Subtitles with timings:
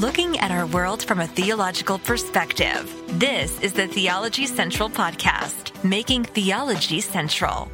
[0.00, 2.92] looking at our world from a theological perspective.
[3.18, 7.70] This is the Theology Central Podcast, making theology central.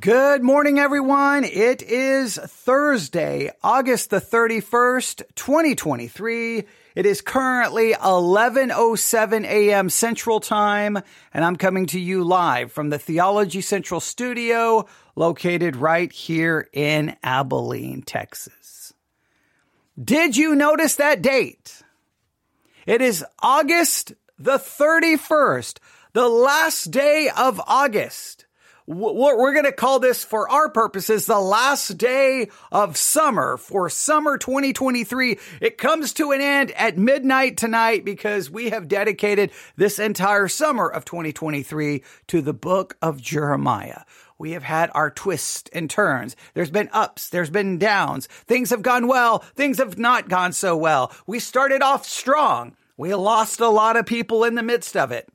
[0.00, 1.42] Good morning, everyone.
[1.42, 6.64] It is Thursday, August the 31st, 2023.
[6.94, 9.90] It is currently 11:07 a.m.
[9.90, 10.98] Central Time,
[11.34, 14.86] and I'm coming to you live from the Theology Central studio
[15.16, 18.77] located right here in Abilene, Texas.
[20.02, 21.82] Did you notice that date?
[22.86, 25.78] It is August the 31st,
[26.12, 28.46] the last day of August
[28.88, 34.38] we're going to call this for our purposes the last day of summer for summer
[34.38, 35.38] 2023.
[35.60, 40.88] It comes to an end at midnight tonight because we have dedicated this entire summer
[40.88, 44.04] of 2023 to the book of Jeremiah.
[44.38, 46.36] We have had our twists and turns.
[46.54, 48.28] There's been ups, there's been downs.
[48.46, 51.12] Things have gone well, things have not gone so well.
[51.26, 52.76] We started off strong.
[52.96, 55.28] We lost a lot of people in the midst of it.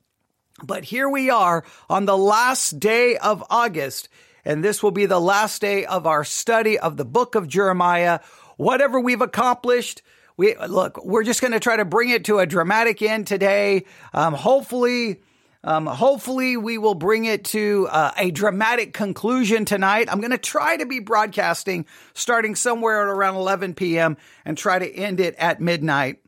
[0.62, 4.08] But here we are on the last day of August,
[4.44, 8.20] and this will be the last day of our study of the book of Jeremiah.
[8.56, 10.02] Whatever we've accomplished,
[10.36, 13.84] we look, we're just going to try to bring it to a dramatic end today.
[14.12, 15.20] Um, hopefully,
[15.64, 20.08] um, hopefully we will bring it to uh, a dramatic conclusion tonight.
[20.10, 24.18] I'm going to try to be broadcasting starting somewhere at around 11 p.m.
[24.44, 26.18] and try to end it at midnight.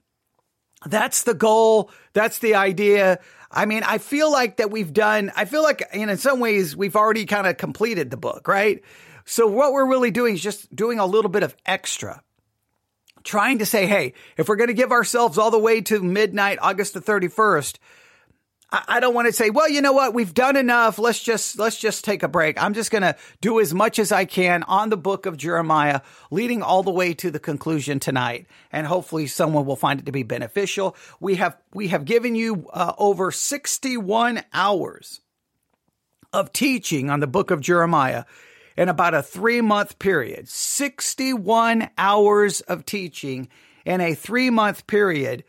[0.86, 1.90] That's the goal.
[2.14, 3.18] That's the idea.
[3.50, 6.96] I mean, I feel like that we've done, I feel like in some ways we've
[6.96, 8.82] already kind of completed the book, right?
[9.26, 12.22] So what we're really doing is just doing a little bit of extra.
[13.22, 16.58] Trying to say, hey, if we're going to give ourselves all the way to midnight,
[16.62, 17.78] August the 31st,
[18.88, 20.14] I don't want to say, well, you know what?
[20.14, 20.98] We've done enough.
[20.98, 22.60] Let's just, let's just take a break.
[22.62, 26.00] I'm just going to do as much as I can on the book of Jeremiah,
[26.30, 28.46] leading all the way to the conclusion tonight.
[28.72, 30.96] And hopefully someone will find it to be beneficial.
[31.20, 35.20] We have, we have given you uh, over 61 hours
[36.32, 38.24] of teaching on the book of Jeremiah
[38.76, 40.48] in about a three month period.
[40.48, 43.48] 61 hours of teaching
[43.84, 45.44] in a three month period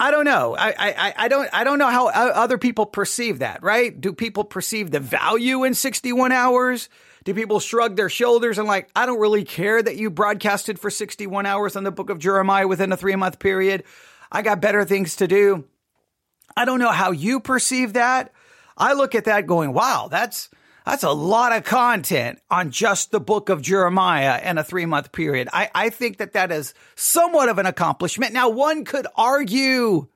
[0.00, 0.56] I don't know.
[0.58, 4.00] I, I, I don't, I don't know how other people perceive that, right?
[4.00, 6.88] Do people perceive the value in 61 hours?
[7.24, 10.88] Do people shrug their shoulders and like, I don't really care that you broadcasted for
[10.88, 13.84] 61 hours on the book of Jeremiah within a three month period.
[14.32, 15.66] I got better things to do.
[16.56, 18.32] I don't know how you perceive that.
[18.78, 20.48] I look at that going, wow, that's,
[20.84, 25.12] that's a lot of content on just the book of Jeremiah in a three month
[25.12, 25.48] period.
[25.52, 28.32] I, I think that that is somewhat of an accomplishment.
[28.32, 30.08] Now, one could argue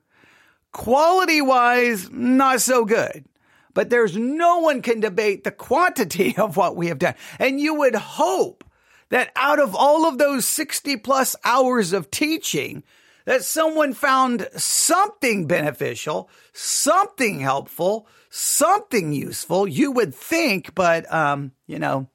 [0.71, 3.25] quality wise, not so good,
[3.73, 7.15] but there's no one can debate the quantity of what we have done.
[7.39, 8.63] And you would hope
[9.09, 12.83] that out of all of those 60 plus hours of teaching,
[13.25, 19.67] that someone found something beneficial, something helpful, something useful.
[19.67, 22.09] You would think, but, um, you know,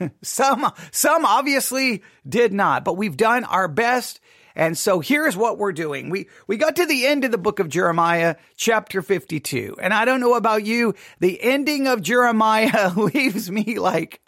[0.22, 4.20] some, some obviously did not, but we've done our best.
[4.54, 6.10] And so here's what we're doing.
[6.10, 9.76] We, we got to the end of the book of Jeremiah, chapter 52.
[9.80, 14.20] And I don't know about you, the ending of Jeremiah leaves me like,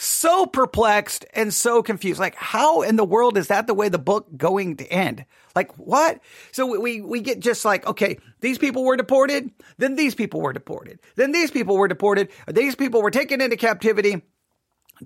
[0.00, 2.20] so perplexed and so confused.
[2.20, 5.24] Like, how in the world is that the way the book going to end?
[5.58, 6.20] Like, what?
[6.52, 10.52] So we, we get just like, okay, these people were deported, then these people were
[10.52, 14.22] deported, then these people were deported, these people were taken into captivity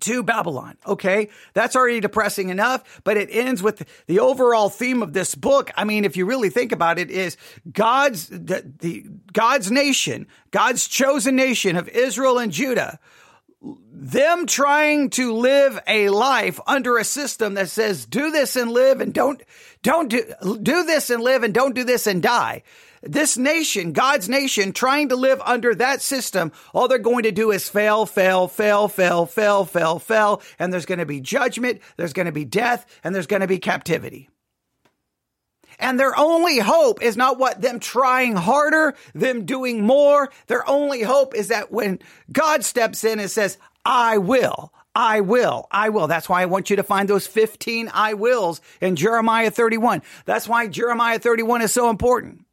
[0.00, 0.76] to Babylon.
[0.86, 1.30] Okay.
[1.54, 5.70] That's already depressing enough, but it ends with the overall theme of this book.
[5.74, 7.38] I mean, if you really think about it, is
[7.72, 12.98] God's, the, the God's nation, God's chosen nation of Israel and Judah
[13.92, 19.00] them trying to live a life under a system that says do this and live
[19.00, 19.42] and don't
[19.82, 20.22] don't do
[20.60, 22.62] do this and live and don't do this and die.
[23.02, 27.50] This nation god's nation trying to live under that system all they're going to do
[27.50, 32.12] is fail fail fail fail fail fail fail and there's going to be judgment there's
[32.12, 34.28] going to be death and there's going to be captivity
[35.82, 40.30] and their only hope is not what them trying harder, them doing more.
[40.46, 41.98] Their only hope is that when
[42.30, 45.66] God steps in and says, I will, I will.
[45.70, 46.06] I will.
[46.06, 50.02] That's why I want you to find those 15 I wills in Jeremiah 31.
[50.24, 52.44] That's why Jeremiah 31 is so important.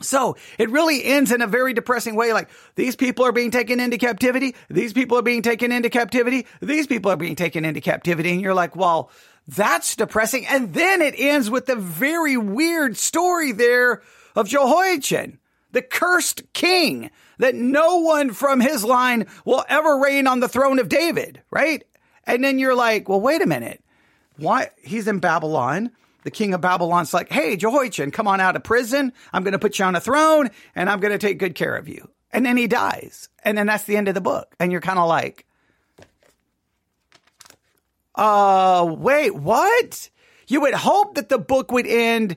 [0.00, 2.32] So it really ends in a very depressing way.
[2.32, 4.54] Like these people are being taken into captivity.
[4.68, 6.46] These people are being taken into captivity.
[6.60, 8.32] These people are being taken into captivity.
[8.32, 9.10] And you're like, well,
[9.48, 10.46] that's depressing.
[10.46, 14.02] And then it ends with the very weird story there
[14.36, 15.38] of Jehoiachin,
[15.72, 20.78] the cursed king that no one from his line will ever reign on the throne
[20.78, 21.82] of David, right?
[22.24, 23.82] And then you're like, well, wait a minute.
[24.36, 25.90] why he's in Babylon.
[26.24, 29.12] The king of Babylon's like, hey, Jehoiachin, come on out of prison.
[29.32, 31.74] I'm going to put you on a throne and I'm going to take good care
[31.74, 32.08] of you.
[32.30, 33.28] And then he dies.
[33.44, 34.54] And then that's the end of the book.
[34.60, 35.46] And you're kind of like,
[38.14, 40.10] uh, wait, what?
[40.48, 42.36] You would hope that the book would end.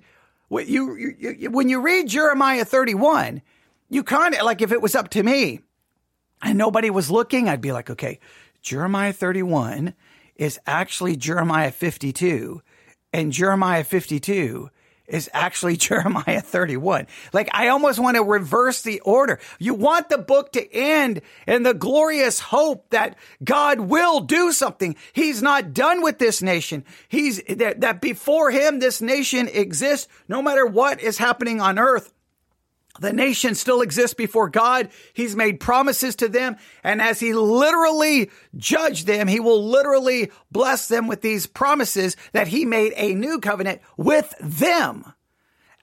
[0.49, 3.41] You, you, you when you read Jeremiah 31,
[3.89, 5.61] you kind of like if it was up to me
[6.41, 8.19] and nobody was looking, I'd be like, okay,
[8.61, 9.93] Jeremiah 31
[10.35, 12.61] is actually Jeremiah 52
[13.13, 14.69] and Jeremiah 52
[15.07, 17.07] is actually Jeremiah 31.
[17.33, 19.39] Like, I almost want to reverse the order.
[19.59, 24.95] You want the book to end in the glorious hope that God will do something.
[25.13, 26.83] He's not done with this nation.
[27.07, 32.14] He's that, that before him, this nation exists no matter what is happening on earth.
[32.99, 34.89] The nation still exists before God.
[35.13, 36.55] He's made promises to them.
[36.83, 42.47] And as he literally judged them, he will literally bless them with these promises that
[42.47, 45.13] he made a new covenant with them.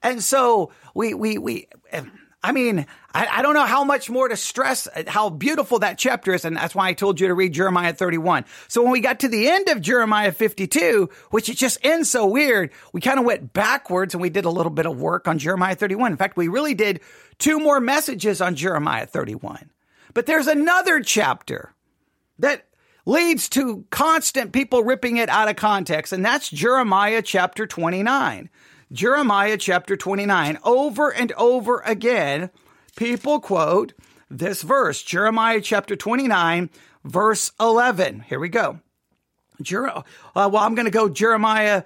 [0.02, 1.68] And so we, we, we,
[2.42, 5.98] I mean, I, I, don't know how much more to stress uh, how beautiful that
[5.98, 6.44] chapter is.
[6.44, 8.44] And that's why I told you to read Jeremiah 31.
[8.68, 12.26] So when we got to the end of Jeremiah 52, which it just ends so
[12.26, 15.38] weird, we kind of went backwards and we did a little bit of work on
[15.38, 16.12] Jeremiah 31.
[16.12, 17.00] In fact, we really did
[17.38, 19.70] two more messages on Jeremiah 31.
[20.14, 21.74] But there's another chapter
[22.38, 22.66] that
[23.04, 26.12] leads to constant people ripping it out of context.
[26.12, 28.48] And that's Jeremiah chapter 29.
[28.92, 30.58] Jeremiah chapter 29.
[30.64, 32.50] Over and over again,
[32.96, 33.92] people quote
[34.30, 36.70] this verse, Jeremiah chapter 29,
[37.04, 38.20] verse 11.
[38.20, 38.80] Here we go.
[39.60, 40.02] Jer- uh,
[40.34, 41.84] well, I'm going to go Jeremiah.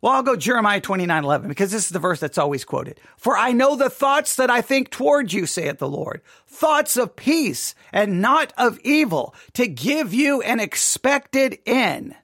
[0.00, 2.98] Well, I'll go Jeremiah 29, 11, because this is the verse that's always quoted.
[3.16, 7.16] For I know the thoughts that I think toward you, saith the Lord, thoughts of
[7.16, 12.14] peace and not of evil, to give you an expected end.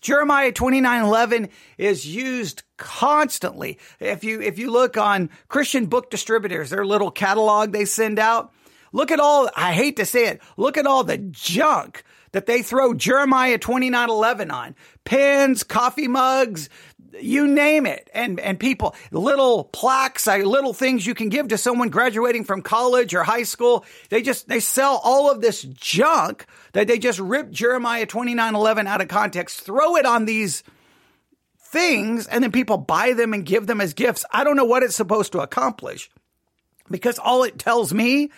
[0.00, 1.48] Jeremiah 29:11
[1.78, 3.78] is used constantly.
[4.00, 8.52] If you if you look on Christian book distributors, their little catalog they send out,
[8.92, 12.62] look at all I hate to say it, look at all the junk that they
[12.62, 14.74] throw Jeremiah 29:11 on.
[15.04, 16.68] Pens, coffee mugs,
[17.20, 18.10] you name it.
[18.14, 23.14] And, and people, little plaques, little things you can give to someone graduating from college
[23.14, 23.84] or high school.
[24.10, 28.86] They just, they sell all of this junk that they just rip Jeremiah 29 11
[28.86, 30.62] out of context, throw it on these
[31.76, 34.24] things, and then people buy them and give them as gifts.
[34.32, 36.08] I don't know what it's supposed to accomplish
[36.90, 38.30] because all it tells me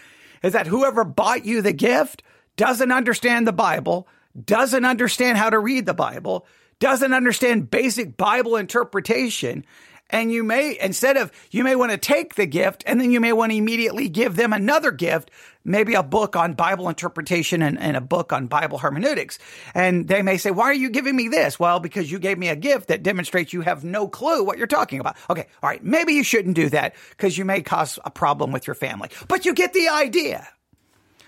[0.43, 2.25] is that whoever bought you the gift
[2.56, 4.08] doesn't understand the Bible,
[4.44, 6.46] doesn't understand how to read the Bible,
[6.81, 9.64] doesn't understand basic Bible interpretation.
[10.10, 13.20] And you may, instead of, you may want to take the gift and then you
[13.20, 15.31] may want to immediately give them another gift,
[15.64, 19.38] maybe a book on Bible interpretation and, and, a book on Bible hermeneutics.
[19.75, 21.60] And they may say, why are you giving me this?
[21.60, 24.66] Well, because you gave me a gift that demonstrates you have no clue what you're
[24.66, 25.16] talking about.
[25.28, 25.46] Okay.
[25.62, 25.84] All right.
[25.84, 29.44] Maybe you shouldn't do that because you may cause a problem with your family, but
[29.44, 30.49] you get the idea.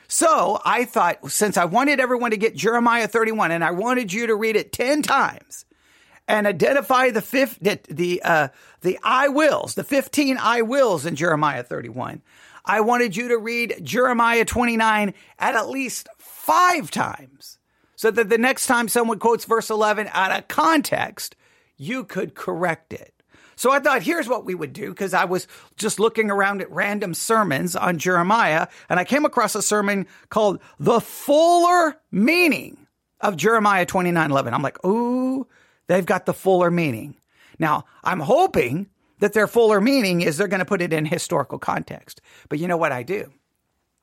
[0.08, 4.26] So I thought, since I wanted everyone to get Jeremiah 31 and I wanted you
[4.28, 5.66] to read it 10 times
[6.30, 8.48] and identify the fifth, the, the, uh,
[8.82, 12.22] the I wills, the 15 I wills in Jeremiah 31.
[12.64, 17.58] I wanted you to read Jeremiah 29 at at least five times
[17.96, 21.34] so that the next time someone quotes verse 11 out of context,
[21.76, 23.12] you could correct it.
[23.56, 26.70] So I thought, here's what we would do, because I was just looking around at
[26.70, 32.86] random sermons on Jeremiah, and I came across a sermon called The Fuller Meaning
[33.20, 34.54] of Jeremiah 29 11.
[34.54, 35.46] I'm like, ooh,
[35.90, 37.16] they've got the fuller meaning.
[37.58, 41.58] Now, I'm hoping that their fuller meaning is they're going to put it in historical
[41.58, 42.20] context.
[42.48, 43.30] But you know what I do?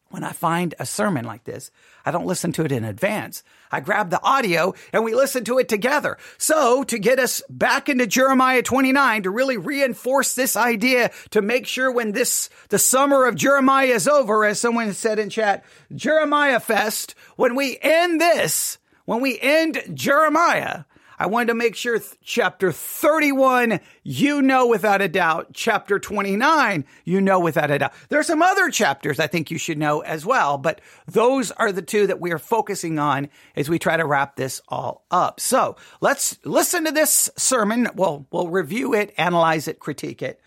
[0.10, 1.70] when I find a sermon like this,
[2.06, 3.44] I don't listen to it in advance.
[3.72, 6.18] I grab the audio and we listen to it together.
[6.38, 11.68] So to get us back into Jeremiah 29, to really reinforce this idea, to make
[11.68, 16.62] sure when this, the summer of Jeremiah is over, as someone said in chat, Jeremiah
[16.62, 20.86] Fest, when we end this, when we end Jeremiah,
[21.20, 25.48] I wanted to make sure th- chapter 31, you know without a doubt.
[25.54, 27.94] Chapter 29, you know without a doubt.
[28.10, 31.72] There are some other chapters I think you should know as well, but those are
[31.72, 35.40] the two that we are focusing on as we try to wrap this all up.
[35.40, 37.90] So let's listen to this sermon.
[37.96, 40.40] We'll, we'll review it, analyze it, critique it.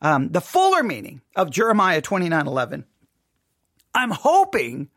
[0.00, 2.84] Um, the fuller meaning of Jeremiah 29 11.
[3.94, 4.88] I'm hoping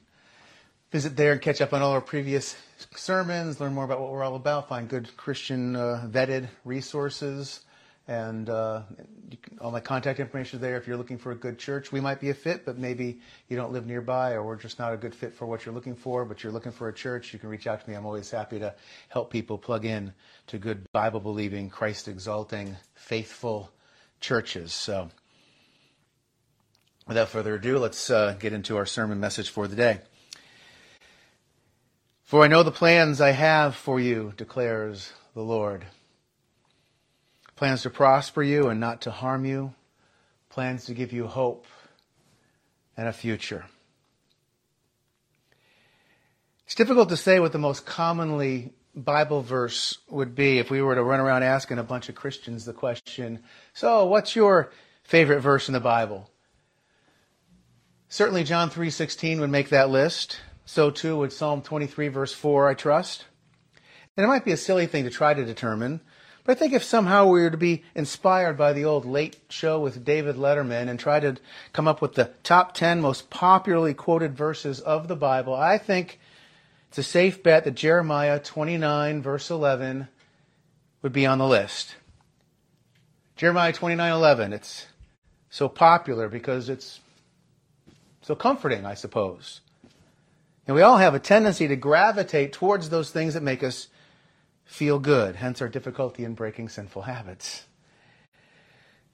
[0.92, 2.54] visit there and catch up on all our previous
[2.94, 7.60] sermons, learn more about what we're all about, find good Christian uh, vetted resources
[8.08, 8.82] and uh,
[9.42, 10.76] can, all my contact information is there.
[10.76, 13.56] If you're looking for a good church, we might be a fit, but maybe you
[13.56, 16.26] don't live nearby, or we're just not a good fit for what you're looking for.
[16.26, 17.96] But you're looking for a church, you can reach out to me.
[17.96, 18.74] I'm always happy to
[19.08, 20.12] help people plug in
[20.48, 23.70] to good Bible believing, Christ exalting, faithful
[24.20, 24.74] churches.
[24.74, 25.08] So,
[27.06, 30.00] without further ado, let's uh, get into our sermon message for the day.
[32.32, 35.84] For I know the plans I have for you, declares the Lord
[37.56, 39.74] plans to prosper you and not to harm you,
[40.48, 41.66] plans to give you hope
[42.96, 43.66] and a future.
[46.64, 50.94] It's difficult to say what the most commonly Bible verse would be if we were
[50.94, 53.40] to run around asking a bunch of Christians the question,
[53.74, 54.72] so what's your
[55.04, 56.30] favorite verse in the Bible?
[58.08, 60.40] Certainly John 3:16 would make that list.
[60.64, 63.24] So too would Psalm 23 verse 4, I trust.
[64.16, 66.00] And it might be a silly thing to try to determine,
[66.44, 69.78] but I think if somehow we were to be inspired by the old late show
[69.78, 71.36] with David Letterman and try to
[71.72, 76.18] come up with the top 10 most popularly quoted verses of the Bible, I think
[76.88, 80.08] it's a safe bet that Jeremiah 29, verse 11,
[81.02, 81.94] would be on the list.
[83.36, 84.52] Jeremiah 29, 11.
[84.52, 84.86] It's
[85.48, 87.00] so popular because it's
[88.20, 89.60] so comforting, I suppose.
[90.66, 93.88] And we all have a tendency to gravitate towards those things that make us
[94.64, 97.66] feel good, hence our difficulty in breaking sinful habits.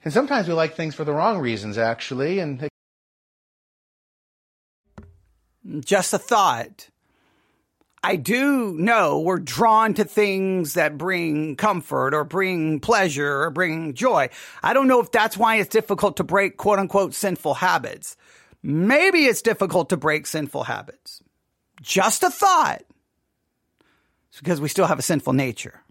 [0.03, 2.69] And sometimes we like things for the wrong reasons, actually, and
[5.79, 6.89] just a thought.
[8.01, 13.93] I do know we're drawn to things that bring comfort or bring pleasure or bring
[13.93, 14.29] joy.
[14.63, 18.15] I don't know if that's why it's difficult to break quote unquote sinful habits.
[18.63, 21.21] Maybe it's difficult to break sinful habits.
[21.81, 22.83] Just a thought.
[24.29, 25.81] It's because we still have a sinful nature.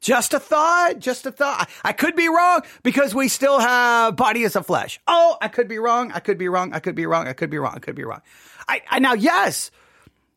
[0.00, 1.68] Just a thought, just a thought.
[1.82, 5.00] I could be wrong because we still have bodies of flesh.
[5.08, 6.12] Oh, I could be wrong.
[6.12, 6.72] I could be wrong.
[6.72, 7.26] I could be wrong.
[7.26, 7.74] I could be wrong.
[7.74, 8.22] I could be wrong.
[8.68, 9.72] I, I now, yes,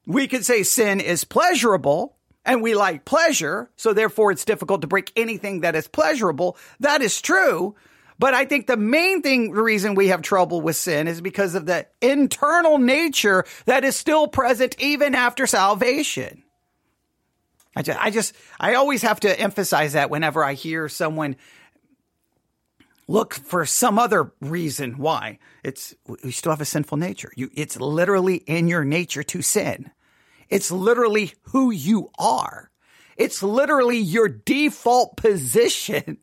[0.07, 3.69] we could say sin is pleasurable and we like pleasure.
[3.75, 6.57] So therefore it's difficult to break anything that is pleasurable.
[6.79, 7.75] That is true.
[8.17, 11.55] But I think the main thing, the reason we have trouble with sin is because
[11.55, 16.43] of the internal nature that is still present even after salvation.
[17.75, 21.35] I just, I just, I always have to emphasize that whenever I hear someone
[23.07, 25.39] look for some other reason why.
[25.63, 25.93] It's,
[26.23, 27.31] we still have a sinful nature.
[27.35, 29.91] You, it's literally in your nature to sin.
[30.49, 32.71] It's literally who you are.
[33.17, 36.17] It's literally your default position.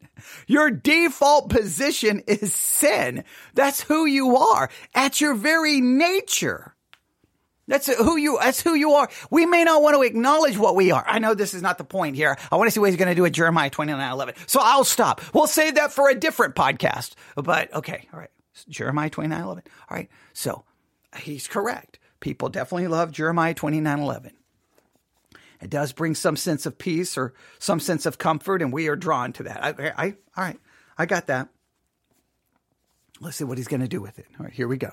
[0.47, 3.25] Your default position is sin.
[3.55, 6.75] That's who you are at your very nature.
[7.69, 9.09] That's who you, that's who you are.
[9.31, 11.05] We may not want to acknowledge what we are.
[11.07, 12.37] I know this is not the point here.
[12.51, 14.35] I want to see what he's going to do at Jeremiah 29, 11.
[14.47, 15.21] So I'll stop.
[15.33, 17.15] We'll save that for a different podcast.
[17.37, 18.09] But okay.
[18.13, 18.31] All right.
[18.69, 19.63] Jeremiah 29, 11.
[19.89, 20.09] All right.
[20.33, 20.65] So
[21.17, 21.99] he's correct.
[22.21, 24.33] People definitely love Jeremiah 29, 11.
[25.63, 28.97] It does bring some sense of peace or some sense of comfort, and we are
[28.97, 29.63] drawn to that.
[29.63, 30.59] I, I all right,
[30.99, 31.49] I got that.
[33.21, 34.27] Let's see what he's going to do with it.
[34.39, 34.91] All right, here we go.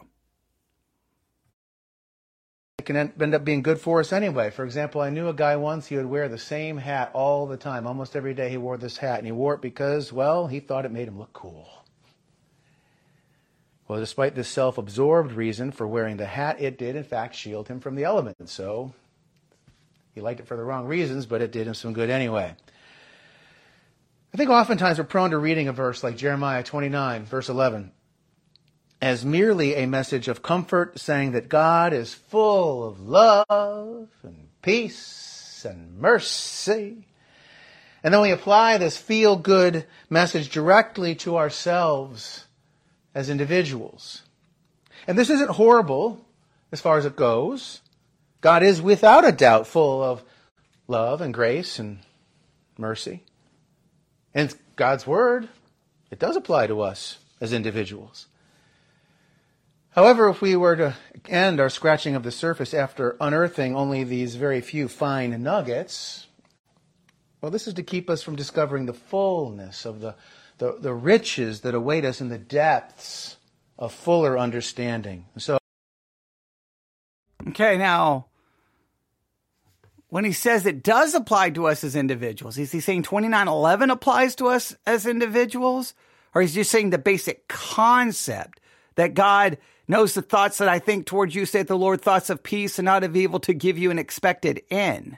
[2.77, 4.51] It can end up being good for us anyway.
[4.51, 7.57] For example, I knew a guy once, he would wear the same hat all the
[7.57, 7.87] time.
[7.87, 10.85] Almost every day he wore this hat, and he wore it because, well, he thought
[10.85, 11.67] it made him look cool.
[13.87, 17.67] Well, despite this self absorbed reason for wearing the hat, it did, in fact, shield
[17.67, 18.53] him from the elements.
[18.53, 18.93] So
[20.13, 22.55] he liked it for the wrong reasons, but it did him some good anyway.
[24.33, 27.91] I think oftentimes we're prone to reading a verse like Jeremiah 29, verse 11,
[29.01, 35.65] as merely a message of comfort, saying that God is full of love and peace
[35.67, 37.07] and mercy.
[38.03, 42.45] And then we apply this feel good message directly to ourselves
[43.15, 44.23] as individuals.
[45.07, 46.23] And this isn't horrible
[46.71, 47.81] as far as it goes.
[48.41, 50.23] God is without a doubt full of
[50.87, 51.99] love and grace and
[52.77, 53.23] mercy.
[54.33, 55.49] And God's word,
[56.11, 58.27] it does apply to us as individuals.
[59.91, 60.95] However, if we were to
[61.27, 66.27] end our scratching of the surface after unearthing only these very few fine nuggets,
[67.41, 70.15] well, this is to keep us from discovering the fullness of the,
[70.57, 73.37] the, the riches that await us in the depths
[73.77, 75.25] of fuller understanding.
[75.37, 75.57] So,
[77.49, 78.27] okay, now,
[80.09, 84.35] when he says it does apply to us as individuals, is he saying 2911 applies
[84.35, 85.93] to us as individuals?
[86.33, 88.59] Or is he just saying the basic concept
[88.95, 92.43] that God knows the thoughts that I think towards you, saith the Lord, thoughts of
[92.43, 95.17] peace and not of evil to give you an expected end.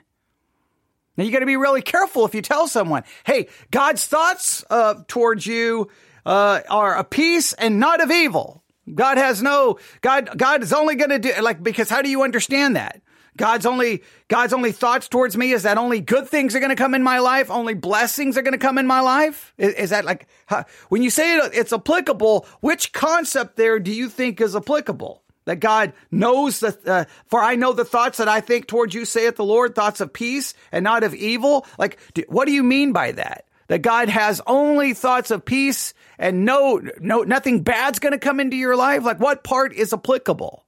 [1.16, 5.02] Now you got to be really careful if you tell someone, "Hey, God's thoughts uh,
[5.08, 5.90] towards you
[6.24, 10.30] uh, are a peace and not of evil." God has no God.
[10.36, 13.02] God is only going to do like because how do you understand that?
[13.36, 16.76] God's only God's only thoughts towards me is that only good things are going to
[16.76, 19.54] come in my life, only blessings are going to come in my life.
[19.56, 22.46] Is, is that like how, when you say it, it's applicable?
[22.60, 25.22] Which concept there do you think is applicable?
[25.44, 29.04] That God knows that, uh, for I know the thoughts that I think towards you,
[29.04, 31.66] saith the Lord, thoughts of peace and not of evil.
[31.78, 33.46] Like, do, what do you mean by that?
[33.66, 38.38] That God has only thoughts of peace and no, no, nothing bad's going to come
[38.38, 39.02] into your life?
[39.02, 40.61] Like, what part is applicable?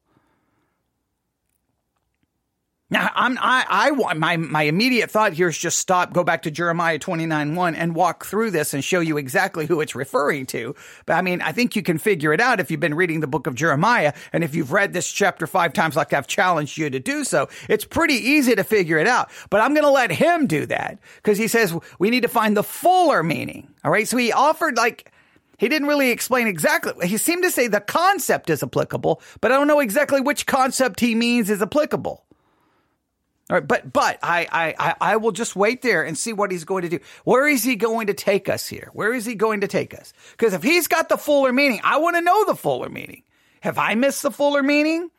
[2.94, 6.42] Now, I'm, I, I want my, my immediate thought here is just stop, go back
[6.42, 10.46] to Jeremiah 29 1 and walk through this and show you exactly who it's referring
[10.46, 10.76] to.
[11.04, 13.26] But I mean, I think you can figure it out if you've been reading the
[13.26, 16.88] book of Jeremiah and if you've read this chapter five times, like I've challenged you
[16.88, 17.48] to do so.
[17.68, 19.28] It's pretty easy to figure it out.
[19.50, 22.56] But I'm going to let him do that because he says we need to find
[22.56, 23.74] the fuller meaning.
[23.82, 24.06] All right.
[24.06, 25.10] So he offered like,
[25.58, 27.08] he didn't really explain exactly.
[27.08, 31.00] He seemed to say the concept is applicable, but I don't know exactly which concept
[31.00, 32.24] he means is applicable.
[33.60, 36.88] But but I, I I will just wait there and see what he's going to
[36.88, 37.00] do.
[37.24, 38.90] Where is he going to take us here?
[38.92, 40.12] Where is he going to take us?
[40.32, 43.22] Because if he's got the fuller meaning, I want to know the fuller meaning.
[43.60, 45.10] Have I missed the fuller meaning?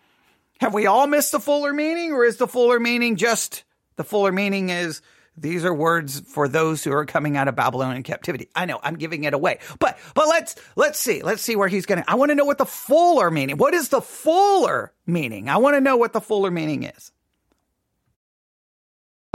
[0.59, 3.63] Have we all missed the fuller meaning, or is the fuller meaning just
[3.95, 5.01] the fuller meaning is
[5.37, 8.50] these are words for those who are coming out of Babylonian captivity.
[8.55, 11.85] I know I'm giving it away, but but let's let's see let's see where he's
[11.85, 12.03] going.
[12.07, 13.57] I want to know what the fuller meaning.
[13.57, 15.50] What is the fuller meaning?
[15.50, 17.11] I want to know what the fuller meaning is.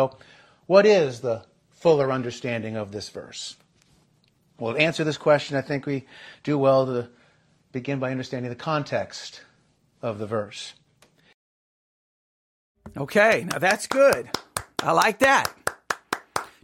[0.00, 0.16] So,
[0.66, 3.56] what is the fuller understanding of this verse?
[4.58, 6.06] Well, to answer this question, I think we
[6.42, 7.10] do well to
[7.70, 9.42] begin by understanding the context
[10.00, 10.72] of the verse.
[12.96, 14.30] Okay, now that's good.
[14.82, 15.52] I like that.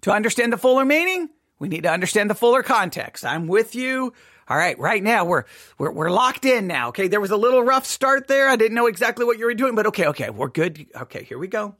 [0.00, 3.22] To understand the fuller meaning, we need to understand the fuller context.
[3.22, 4.14] I'm with you.
[4.48, 5.44] All right, right now we're
[5.76, 6.88] we're we're locked in now.
[6.88, 8.48] Okay, there was a little rough start there.
[8.48, 10.86] I didn't know exactly what you were doing, but okay, okay, we're good.
[11.02, 11.74] Okay, here we go.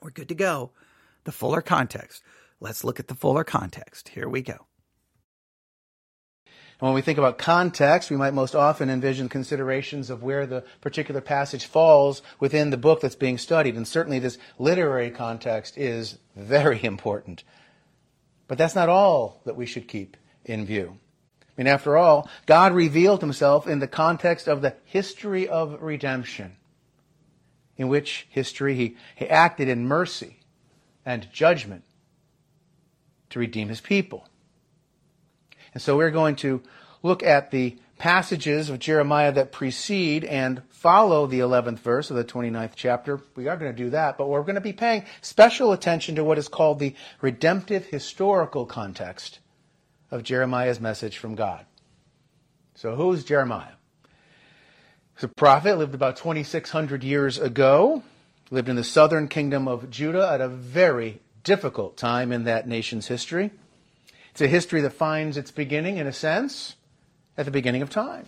[0.00, 0.70] We're good to go.
[1.28, 2.22] The fuller context.
[2.58, 4.08] Let's look at the fuller context.
[4.08, 4.64] Here we go.
[6.80, 11.20] When we think about context, we might most often envision considerations of where the particular
[11.20, 13.76] passage falls within the book that's being studied.
[13.76, 17.44] And certainly this literary context is very important.
[18.46, 20.96] But that's not all that we should keep in view.
[21.42, 26.56] I mean, after all, God revealed himself in the context of the history of redemption
[27.76, 30.37] in which history he, he acted in mercy
[31.08, 31.84] and judgment
[33.30, 34.28] to redeem his people.
[35.72, 36.62] And so we're going to
[37.02, 42.24] look at the passages of Jeremiah that precede and follow the 11th verse of the
[42.24, 43.22] 29th chapter.
[43.36, 46.24] We are going to do that, but we're going to be paying special attention to
[46.24, 49.38] what is called the redemptive historical context
[50.10, 51.64] of Jeremiah's message from God.
[52.74, 53.72] So who's Jeremiah?
[55.14, 58.02] He's a prophet, lived about 2,600 years ago,
[58.50, 63.06] lived in the southern kingdom of Judah at a very difficult time in that nation's
[63.06, 63.50] history.
[64.30, 66.76] It's a history that finds its beginning, in a sense,
[67.36, 68.26] at the beginning of time,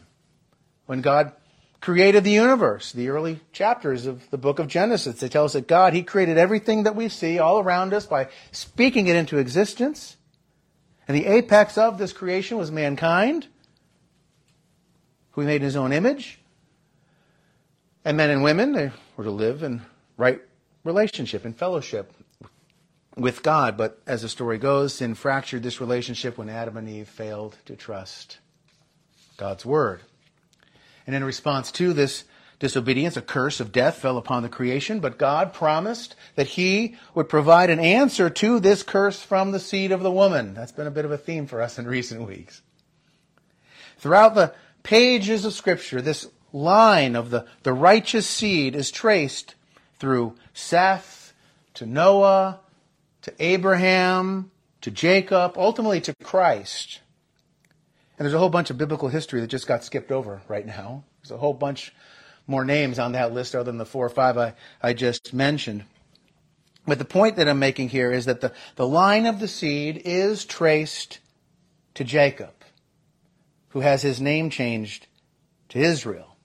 [0.87, 1.33] when God
[1.81, 2.93] created the universe.
[2.93, 6.39] The early chapters of the book of Genesis, they tell us that God, He created
[6.39, 10.17] everything that we see all around us by speaking it into existence.
[11.09, 13.49] And the apex of this creation was mankind,
[15.33, 16.39] who He made in His own image.
[18.05, 19.83] And men and women, they were to live in
[20.21, 20.41] right
[20.85, 22.13] relationship and fellowship
[23.17, 23.77] with God.
[23.77, 27.75] But as the story goes, sin fractured this relationship when Adam and Eve failed to
[27.75, 28.39] trust
[29.39, 30.03] God's word.
[31.07, 32.25] And in response to this
[32.59, 37.31] disobedience, a curse of death fell upon the creation, but God promised that He would
[37.31, 40.53] provide an answer to this curse from the seed of the woman.
[40.53, 42.61] That's been a bit of a theme for us in recent weeks.
[43.97, 49.55] Throughout the pages of Scripture, this line of the, the righteous seed is traced
[50.01, 51.33] through Seth
[51.75, 52.59] to Noah
[53.23, 57.01] to Abraham to Jacob, ultimately to Christ.
[58.19, 61.05] And there's a whole bunch of biblical history that just got skipped over right now.
[61.23, 61.95] There's a whole bunch
[62.47, 65.85] more names on that list other than the four or five I, I just mentioned.
[66.87, 70.03] But the point that I'm making here is that the, the line of the seed
[70.05, 71.21] is traced
[71.95, 72.55] to Jacob,
[73.69, 75.07] who has his name changed
[75.69, 76.37] to Israel.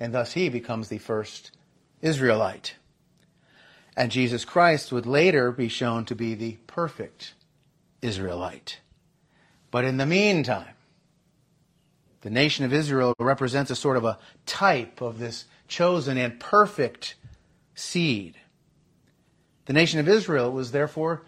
[0.00, 1.52] And thus he becomes the first
[2.02, 2.74] Israelite.
[3.96, 7.34] And Jesus Christ would later be shown to be the perfect
[8.00, 8.80] Israelite.
[9.70, 10.74] But in the meantime,
[12.22, 17.14] the nation of Israel represents a sort of a type of this chosen and perfect
[17.74, 18.36] seed.
[19.66, 21.22] The nation of Israel was therefore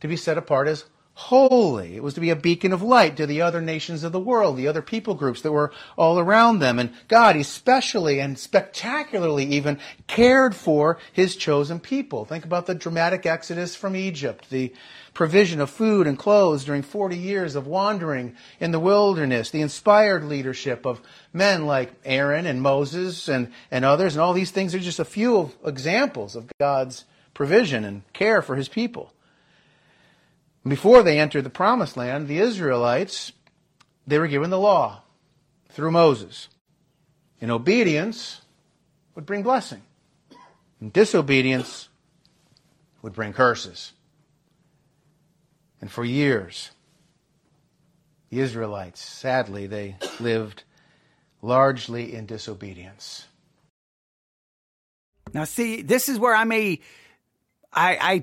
[0.00, 0.84] to be set apart as
[1.20, 1.96] holy.
[1.96, 4.56] It was to be a beacon of light to the other nations of the world,
[4.56, 6.78] the other people groups that were all around them.
[6.78, 12.24] And God, especially and spectacularly even, cared for his chosen people.
[12.24, 14.72] Think about the dramatic exodus from Egypt, the
[15.12, 20.24] provision of food and clothes during 40 years of wandering in the wilderness, the inspired
[20.24, 21.02] leadership of
[21.34, 24.14] men like Aaron and Moses and, and others.
[24.14, 27.04] And all these things are just a few examples of God's
[27.34, 29.12] provision and care for his people.
[30.66, 33.32] Before they entered the promised land, the Israelites,
[34.06, 35.02] they were given the law
[35.70, 36.48] through Moses.
[37.40, 38.42] And obedience
[39.14, 39.82] would bring blessing.
[40.80, 41.88] And disobedience
[43.02, 43.92] would bring curses.
[45.80, 46.70] And for years,
[48.28, 50.64] the Israelites, sadly, they lived
[51.42, 53.26] largely in disobedience.
[55.32, 56.80] Now, see, this is where I may,
[57.72, 58.18] I, I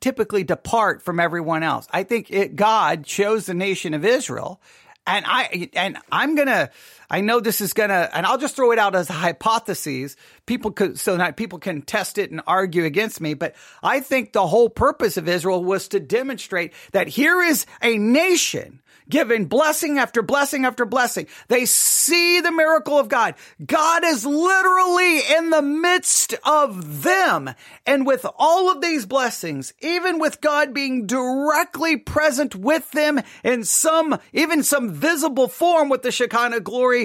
[0.00, 1.86] typically depart from everyone else.
[1.90, 4.60] I think it, God chose the nation of Israel,
[5.06, 6.70] and I, and I'm gonna,
[7.10, 10.16] I know this is gonna, and I'll just throw it out as a hypothesis.
[10.46, 13.34] People could, so that people can test it and argue against me.
[13.34, 17.98] But I think the whole purpose of Israel was to demonstrate that here is a
[17.98, 21.26] nation given blessing after blessing after blessing.
[21.48, 23.34] They see the miracle of God.
[23.64, 27.50] God is literally in the midst of them.
[27.84, 33.64] And with all of these blessings, even with God being directly present with them in
[33.64, 36.99] some, even some visible form with the Shekinah glory,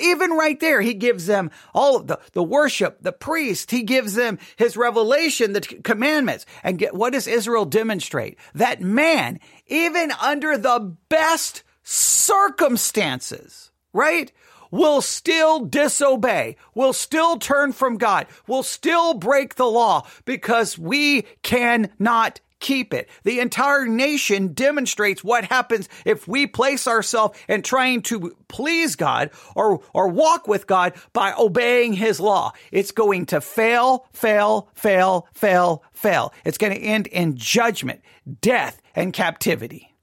[0.00, 4.14] even right there, he gives them all of the, the worship, the priest, he gives
[4.14, 6.46] them his revelation, the commandments.
[6.62, 8.38] And get, what does Israel demonstrate?
[8.54, 14.32] That man even under the best circumstances, right?
[14.70, 21.22] Will still disobey, will still turn from God, will still break the law because we
[21.42, 23.10] cannot keep it.
[23.24, 29.30] The entire nation demonstrates what happens if we place ourselves in trying to please God
[29.54, 32.52] or, or walk with God by obeying his law.
[32.72, 36.32] It's going to fail, fail, fail, fail, fail.
[36.44, 38.00] It's going to end in judgment,
[38.40, 39.94] death, and captivity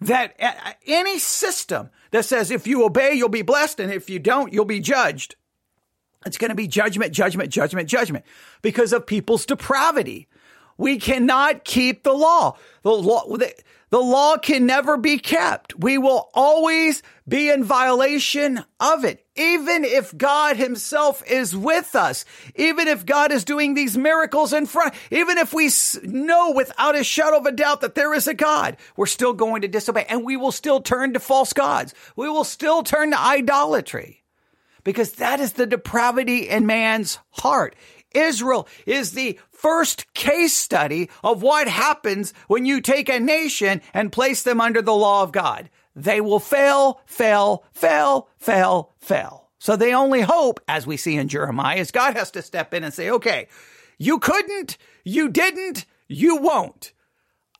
[0.00, 0.34] that
[0.86, 4.64] any system that says if you obey, you'll be blessed, and if you don't, you'll
[4.64, 5.36] be judged.
[6.26, 8.24] It's going to be judgment, judgment, judgment, judgment
[8.62, 10.28] because of people's depravity.
[10.80, 12.56] We cannot keep the law.
[12.84, 13.26] The law,
[13.90, 15.78] the law can never be kept.
[15.78, 19.26] We will always be in violation of it.
[19.36, 24.64] Even if God himself is with us, even if God is doing these miracles in
[24.64, 25.68] front, even if we
[26.02, 29.60] know without a shadow of a doubt that there is a God, we're still going
[29.60, 31.92] to disobey and we will still turn to false gods.
[32.16, 34.22] We will still turn to idolatry
[34.82, 37.76] because that is the depravity in man's heart.
[38.12, 44.10] Israel is the first case study of what happens when you take a nation and
[44.10, 45.68] place them under the law of God.
[45.94, 49.50] They will fail, fail, fail, fail, fail.
[49.58, 52.84] So they only hope, as we see in Jeremiah, is God has to step in
[52.84, 53.48] and say, okay,
[53.98, 56.92] you couldn't, you didn't, you won't.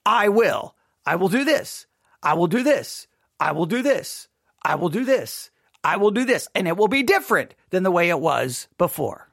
[0.06, 0.74] I will.
[1.04, 1.86] I will do this.
[2.22, 3.06] I will do this.
[3.38, 4.28] I will do this.
[4.64, 5.50] I will do this.
[5.84, 6.48] I will do this.
[6.54, 9.29] And it will be different than the way it was before.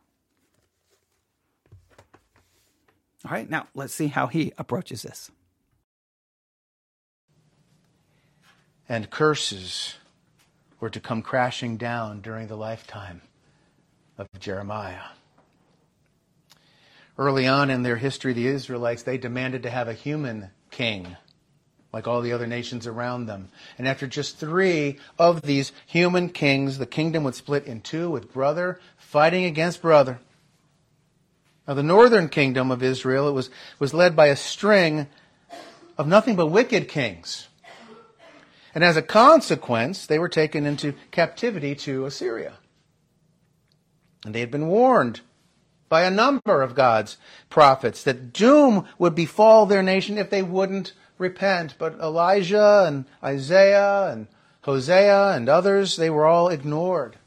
[3.28, 5.30] All right, now let's see how he approaches this.
[8.88, 9.96] And curses
[10.80, 13.22] were to come crashing down during the lifetime
[14.18, 15.10] of Jeremiah.
[17.18, 21.18] Early on in their history, the Israelites, they demanded to have a human king,
[21.92, 23.50] like all the other nations around them.
[23.78, 28.32] And after just three of these human kings, the kingdom would split in two with
[28.32, 30.20] brother fighting against brother.
[31.68, 35.08] Now, the northern kingdom of Israel it was, was led by a string
[35.98, 37.48] of nothing but wicked kings.
[38.74, 42.54] And as a consequence, they were taken into captivity to Assyria.
[44.24, 45.22] And they had been warned
[45.90, 47.18] by a number of God's
[47.50, 51.76] prophets that doom would befall their nation if they wouldn't repent.
[51.78, 54.28] But Elijah and Isaiah and
[54.62, 57.18] Hosea and others, they were all ignored.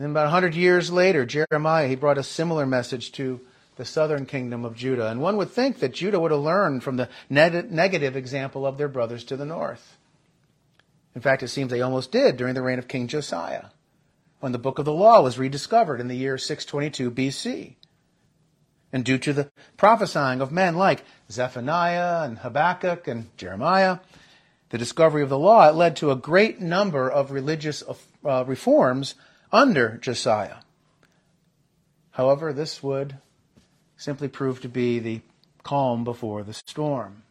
[0.00, 3.38] Then about 100 years later, Jeremiah, he brought a similar message to
[3.76, 5.08] the southern kingdom of Judah.
[5.10, 8.88] And one would think that Judah would have learned from the negative example of their
[8.88, 9.98] brothers to the north.
[11.14, 13.66] In fact, it seems they almost did during the reign of King Josiah,
[14.38, 17.74] when the book of the law was rediscovered in the year 622 BC.
[18.94, 23.98] And due to the prophesying of men like Zephaniah and Habakkuk and Jeremiah,
[24.70, 27.82] the discovery of the law, it led to a great number of religious
[28.24, 29.14] uh, reforms
[29.52, 30.56] under Josiah.
[32.12, 33.16] However, this would
[33.96, 35.20] simply prove to be the
[35.62, 37.22] calm before the storm.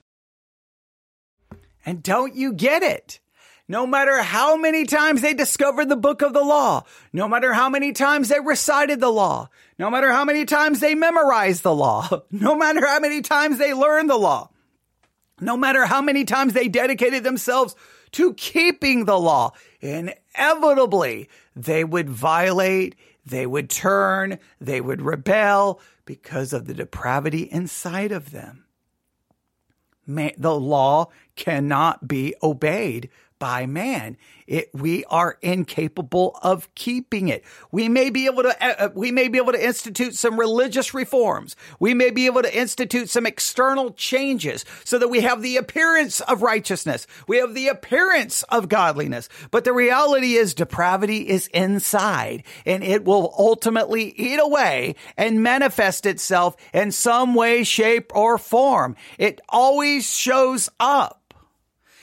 [1.86, 3.20] And don't you get it?
[3.68, 7.70] No matter how many times they discovered the book of the law, no matter how
[7.70, 12.24] many times they recited the law, no matter how many times they memorized the law,
[12.32, 14.50] no matter how many times they learned the law,
[15.40, 17.76] no matter how many times they dedicated themselves
[18.14, 22.96] to keeping the law, inevitably they would violate,
[23.26, 28.66] they would turn, they would rebel because of the depravity inside of them.
[30.08, 34.18] the law cannot be obeyed by man.
[34.46, 37.44] It, we are incapable of keeping it.
[37.72, 40.94] We may be able to, uh, uh, we may be able to institute some religious
[40.94, 41.56] reforms.
[41.80, 46.20] We may be able to institute some external changes so that we have the appearance
[46.22, 47.06] of righteousness.
[47.28, 49.30] We have the appearance of godliness.
[49.52, 56.06] But the reality is depravity is inside and it will ultimately eat away and manifest
[56.06, 58.96] itself in some way, shape, or form.
[59.18, 61.19] It always shows up.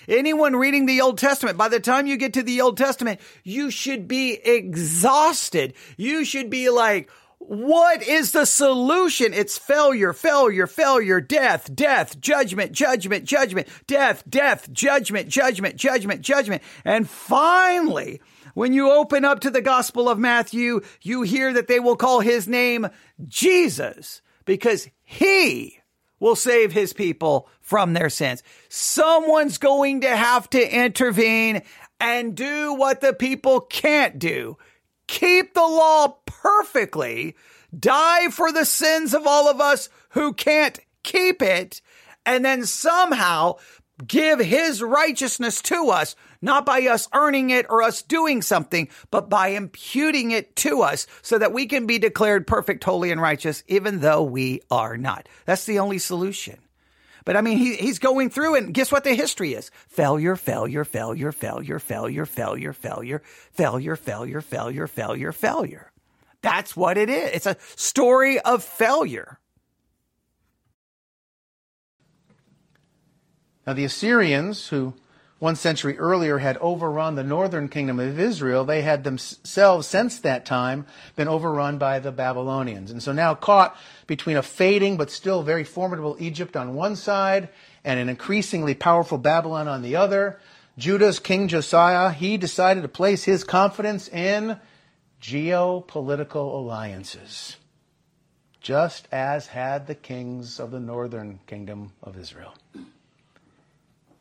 [0.08, 3.70] Anyone reading the Old Testament, by the time you get to the Old Testament, you
[3.70, 5.74] should be exhausted.
[5.96, 9.32] You should be like, what is the solution?
[9.32, 16.62] It's failure, failure, failure, death, death, judgment, judgment, judgment, death, death, judgment, judgment, judgment, judgment.
[16.84, 18.20] And finally,
[18.54, 22.20] when you open up to the Gospel of Matthew, you hear that they will call
[22.20, 22.88] his name
[23.28, 25.75] Jesus because he
[26.20, 28.42] will save his people from their sins.
[28.68, 31.62] Someone's going to have to intervene
[32.00, 34.56] and do what the people can't do.
[35.06, 37.36] Keep the law perfectly,
[37.78, 41.80] die for the sins of all of us who can't keep it,
[42.24, 43.54] and then somehow
[44.06, 49.28] give his righteousness to us not by us earning it or us doing something, but
[49.28, 53.62] by imputing it to us so that we can be declared perfect, holy, and righteous,
[53.66, 55.28] even though we are not.
[55.44, 56.58] That's the only solution.
[57.26, 59.70] But I mean, he, he's going through and guess what the history is?
[59.88, 65.92] Failure, failure, failure, failure, failure, failure, failure, failure, failure, failure, failure, failure.
[66.42, 67.30] That's what it is.
[67.32, 69.40] It's a story of failure.
[73.66, 74.94] Now, the Assyrians, who
[75.38, 80.46] one century earlier had overrun the northern kingdom of Israel, they had themselves, since that
[80.46, 82.90] time, been overrun by the Babylonians.
[82.90, 87.50] And so now caught between a fading but still very formidable Egypt on one side
[87.84, 90.38] and an increasingly powerful Babylon on the other,
[90.78, 94.58] Judah's King Josiah, he decided to place his confidence in
[95.20, 97.56] geopolitical alliances,
[98.60, 102.54] just as had the kings of the northern kingdom of Israel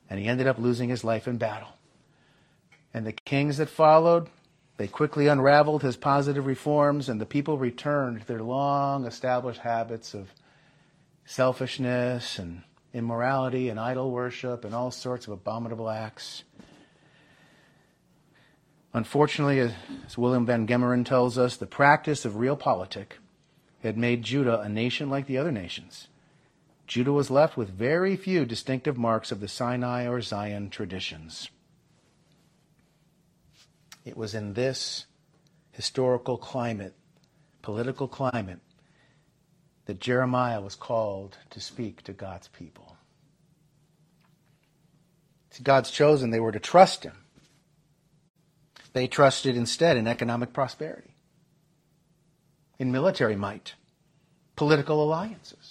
[0.10, 1.70] and he ended up losing his life in battle.
[2.94, 4.30] And the kings that followed,
[4.78, 10.34] they quickly unraveled his positive reforms, and the people returned their long established habits of
[11.26, 12.64] selfishness and
[12.94, 16.44] immorality and idol worship and all sorts of abominable acts.
[18.94, 23.18] Unfortunately, as William Van Gemeren tells us, the practice of realpolitik
[23.84, 26.08] had made Judah a nation like the other nations
[26.88, 31.50] Judah was left with very few distinctive marks of the Sinai or Zion traditions.
[34.04, 35.08] It was in this
[35.72, 36.94] historical climate,
[37.64, 38.60] political climate,
[39.86, 42.98] that Jeremiah was called to speak to God's people.
[45.56, 47.18] To God's chosen, they were to trust him.
[48.94, 51.16] They trusted instead in economic prosperity,
[52.78, 53.74] in military might,
[54.56, 55.65] political alliances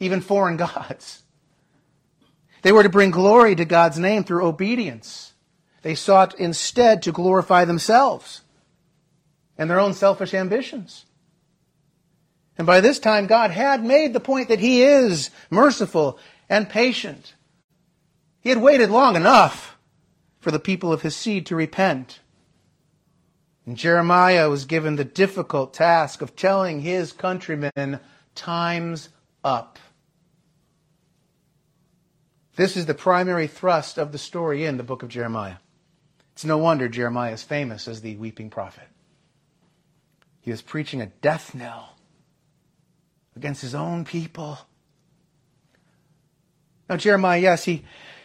[0.00, 1.22] even foreign gods.
[2.62, 5.32] They were to bring glory to God's name through obedience.
[5.82, 8.42] They sought instead to glorify themselves
[9.56, 11.04] and their own selfish ambitions.
[12.56, 17.34] And by this time, God had made the point that He is merciful and patient.
[18.40, 19.78] He had waited long enough
[20.40, 22.20] for the people of His seed to repent.
[23.68, 28.00] And Jeremiah was given the difficult task of telling his countrymen,
[28.34, 29.10] time's
[29.44, 29.78] up.
[32.58, 35.58] This is the primary thrust of the story in the book of Jeremiah.
[36.32, 38.88] It's no wonder Jeremiah is famous as the weeping prophet.
[40.40, 41.94] He was preaching a death knell
[43.36, 44.58] against his own people.
[46.90, 47.84] Now, Jeremiah, yes, he,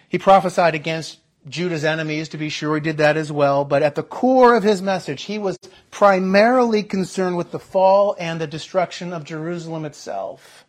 [0.09, 3.93] he prophesied against Judah's enemies, to be sure, he did that as well, but at
[3.93, 5.59] the core of his message, he was
[5.91, 10.65] primarily concerned with the fall and the destruction of Jerusalem itself.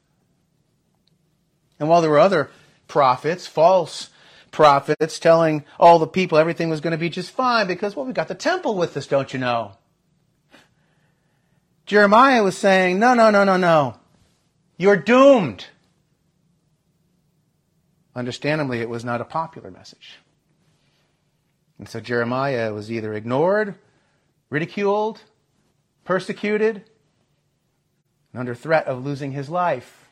[1.80, 2.50] And while there were other
[2.88, 4.10] prophets, false
[4.50, 8.12] prophets, telling all the people everything was going to be just fine because, well, we
[8.12, 9.72] got the temple with us, don't you know?
[11.86, 13.96] Jeremiah was saying, no, no, no, no, no.
[14.78, 15.66] You're doomed.
[18.14, 20.18] Understandably, it was not a popular message.
[21.78, 23.74] And so Jeremiah was either ignored,
[24.48, 25.22] ridiculed,
[26.04, 26.84] persecuted,
[28.32, 30.03] and under threat of losing his life.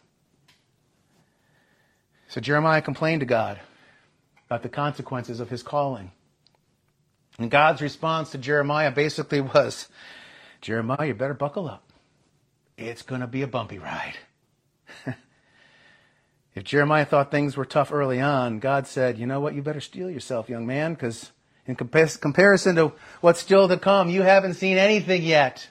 [2.33, 3.61] So Jeremiah complained to God
[4.47, 6.13] about the consequences of his calling.
[7.39, 9.87] And God's response to Jeremiah basically was
[10.63, 11.93] Jeremiah, you better buckle up.
[12.79, 14.15] It's going to be a bumpy ride.
[16.55, 19.83] if Jeremiah thought things were tough early on, God said, you know what, you better
[19.83, 21.33] steel yourself, young man, because
[21.67, 25.69] in comparison to what's still to come, you haven't seen anything yet.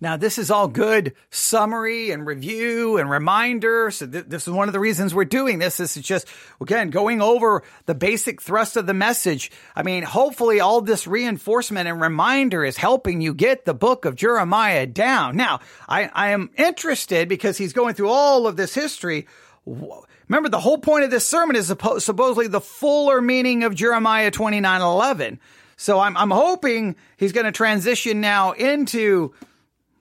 [0.00, 3.90] Now, this is all good summary and review and reminder.
[3.90, 5.76] So th- this is one of the reasons we're doing this.
[5.76, 6.28] This is just,
[6.60, 9.50] again, going over the basic thrust of the message.
[9.74, 14.14] I mean, hopefully all this reinforcement and reminder is helping you get the book of
[14.14, 15.36] Jeremiah down.
[15.36, 15.58] Now,
[15.88, 19.26] I, I am interested because he's going through all of this history.
[19.66, 24.80] Remember, the whole point of this sermon is supposedly the fuller meaning of Jeremiah 29
[24.80, 25.40] 11.
[25.76, 29.32] So I'm, I'm hoping he's going to transition now into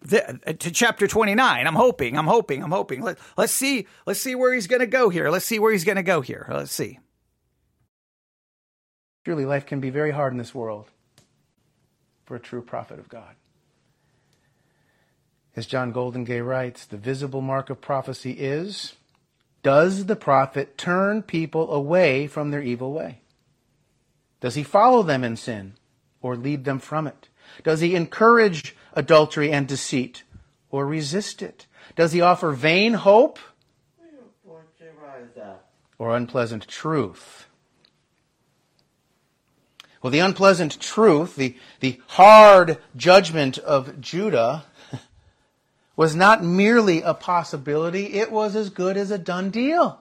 [0.07, 1.67] the, uh, to chapter 29.
[1.67, 3.01] I'm hoping, I'm hoping, I'm hoping.
[3.01, 5.29] Let, let's see, let's see where he's going to go here.
[5.29, 6.47] Let's see where he's going to go here.
[6.49, 6.99] Let's see.
[9.25, 10.89] Surely life can be very hard in this world
[12.25, 13.35] for a true prophet of God.
[15.55, 18.95] As John Goldingay writes, the visible mark of prophecy is
[19.63, 23.19] does the prophet turn people away from their evil way?
[24.39, 25.73] Does he follow them in sin
[26.21, 27.27] or lead them from it?
[27.63, 30.23] Does he encourage adultery and deceit
[30.71, 31.67] or resist it?
[31.95, 33.39] Does he offer vain hope
[35.99, 37.45] or unpleasant truth?
[40.01, 44.65] Well, the unpleasant truth, the, the hard judgment of Judah,
[45.95, 49.99] was not merely a possibility, it was as good as a done deal.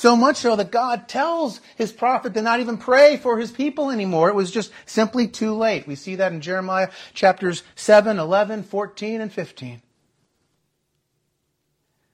[0.00, 3.90] So much so that God tells his prophet to not even pray for his people
[3.90, 4.30] anymore.
[4.30, 5.86] It was just simply too late.
[5.86, 9.82] We see that in Jeremiah chapters 7, 11, 14, and 15.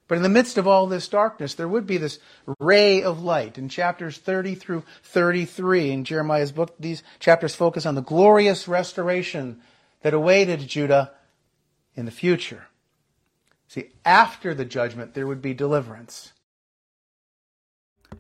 [0.09, 2.19] But in the midst of all this darkness, there would be this
[2.59, 3.57] ray of light.
[3.57, 9.61] In chapters 30 through 33 in Jeremiah's book, these chapters focus on the glorious restoration
[10.03, 11.13] that awaited Judah
[11.95, 12.67] in the future.
[13.69, 16.33] See, after the judgment, there would be deliverance.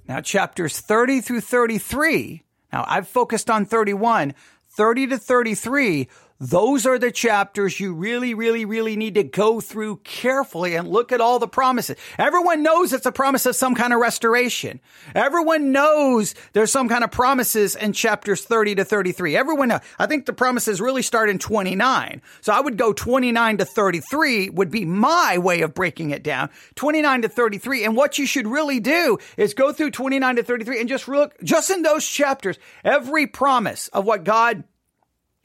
[0.08, 4.34] Now, chapters 30 through 33, now I've focused on 31,
[4.70, 9.96] 30 to 33 those are the chapters you really, really, really need to go through
[10.04, 11.96] carefully and look at all the promises.
[12.18, 14.80] Everyone knows it's a promise of some kind of restoration.
[15.14, 19.34] Everyone knows there's some kind of promises in chapters 30 to 33.
[19.34, 19.80] Everyone knows.
[19.98, 22.20] I think the promises really start in 29.
[22.42, 26.50] So I would go 29 to 33 would be my way of breaking it down.
[26.74, 27.84] 29 to 33.
[27.84, 31.34] And what you should really do is go through 29 to 33 and just look,
[31.42, 34.64] just in those chapters, every promise of what God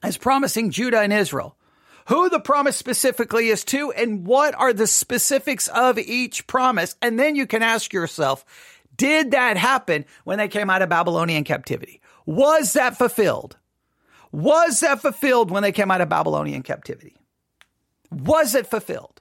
[0.04, 1.58] as promising Judah and Israel.
[2.08, 6.96] Who the promise specifically is to and what are the specifics of each promise.
[7.02, 8.44] And then you can ask yourself,
[8.98, 12.02] did that happen when they came out of Babylonian captivity?
[12.26, 13.58] Was that fulfilled?
[14.32, 17.16] Was that fulfilled when they came out of Babylonian captivity?
[18.12, 19.21] Was it fulfilled?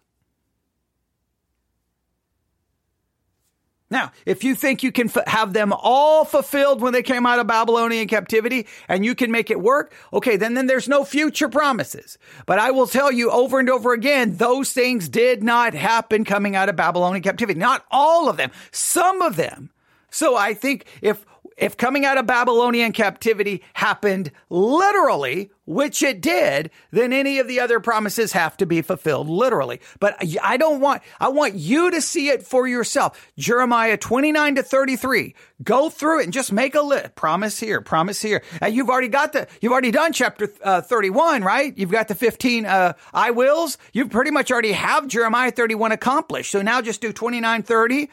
[3.91, 7.41] Now, if you think you can f- have them all fulfilled when they came out
[7.41, 11.49] of Babylonian captivity and you can make it work, okay, then, then there's no future
[11.49, 12.17] promises.
[12.47, 16.55] But I will tell you over and over again, those things did not happen coming
[16.55, 17.59] out of Babylonian captivity.
[17.59, 19.71] Not all of them, some of them.
[20.11, 21.25] So I think if
[21.57, 27.61] if coming out of Babylonian captivity happened literally, which it did, then any of the
[27.61, 29.81] other promises have to be fulfilled literally.
[30.01, 33.31] But I don't want, I want you to see it for yourself.
[33.39, 35.35] Jeremiah 29 to 33.
[35.63, 37.15] Go through it and just make a list.
[37.15, 38.43] Promise here, promise here.
[38.61, 41.77] And you've already got the, you've already done chapter uh, 31, right?
[41.77, 43.79] You've got the 15 uh, I wills.
[43.93, 46.51] You pretty much already have Jeremiah 31 accomplished.
[46.51, 48.11] So now just do 29, 30,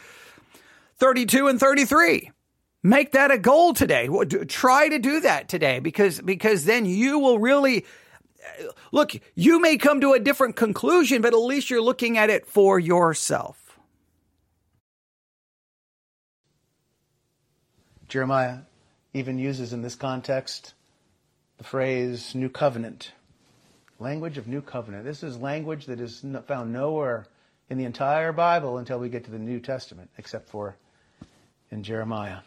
[0.97, 2.31] 32, and 33.
[2.87, 4.07] Make that a goal today.
[4.47, 7.83] Try to do that today because, because then you will really,
[8.41, 12.29] uh, look, you may come to a different conclusion, but at least you're looking at
[12.29, 13.77] it for yourself.
[18.07, 18.59] Jeremiah
[19.13, 20.73] even uses in this context
[21.57, 23.11] the phrase new covenant.
[23.99, 25.03] Language of new covenant.
[25.03, 27.27] This is language that is found nowhere
[27.69, 30.77] in the entire Bible until we get to the New Testament, except for
[31.69, 32.37] in Jeremiah.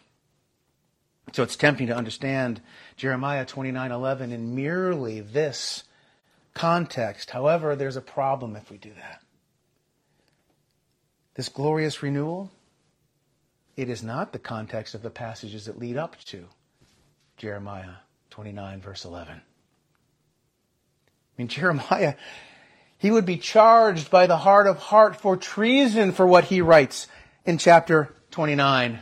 [1.33, 2.61] So it's tempting to understand
[2.97, 5.83] Jeremiah 29:11 in merely this
[6.53, 7.31] context.
[7.31, 9.21] However, there's a problem if we do that.
[11.35, 12.51] This glorious renewal,
[13.77, 16.47] it is not the context of the passages that lead up to
[17.37, 17.95] Jeremiah
[18.29, 19.35] 29 verse 11.
[19.37, 19.41] I
[21.37, 22.15] mean, Jeremiah,
[22.97, 27.07] he would be charged by the heart of heart for treason for what he writes
[27.45, 28.99] in chapter 29.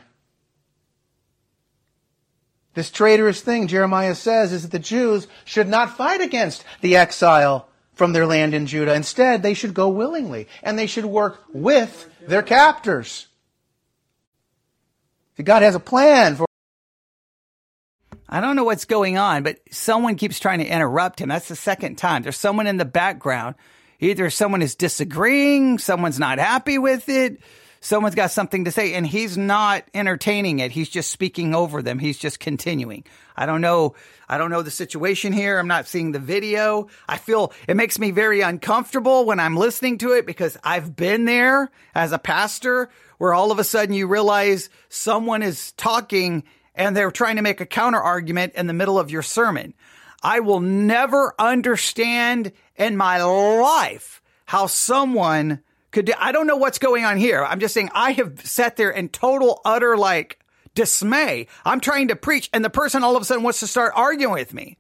[2.80, 7.68] This traitorous thing Jeremiah says is that the Jews should not fight against the exile
[7.92, 8.94] from their land in Judah.
[8.94, 13.28] Instead, they should go willingly and they should work with their captors.
[15.44, 16.46] God has a plan for
[18.30, 21.28] I don't know what's going on, but someone keeps trying to interrupt him.
[21.28, 22.24] That's the second time.
[22.24, 23.56] There's someone in the background.
[24.00, 27.42] Either someone is disagreeing, someone's not happy with it,
[27.82, 30.72] someone's got something to say and he's not entertaining it.
[30.72, 32.00] He's just speaking over them.
[32.00, 33.04] He's just continuing.
[33.36, 33.96] I don't know.
[34.28, 35.58] I don't know the situation here.
[35.58, 36.88] I'm not seeing the video.
[37.08, 41.26] I feel it makes me very uncomfortable when I'm listening to it because I've been
[41.26, 46.44] there as a pastor where all of a sudden you realize someone is talking
[46.76, 49.74] and they're trying to make a counter argument in the middle of your sermon.
[50.22, 55.62] I will never understand in my life how someone
[55.92, 57.44] could I don't know what's going on here.
[57.44, 60.40] I'm just saying I have sat there in total utter like
[60.76, 61.48] dismay.
[61.66, 64.34] I'm trying to preach and the person all of a sudden wants to start arguing
[64.34, 64.78] with me.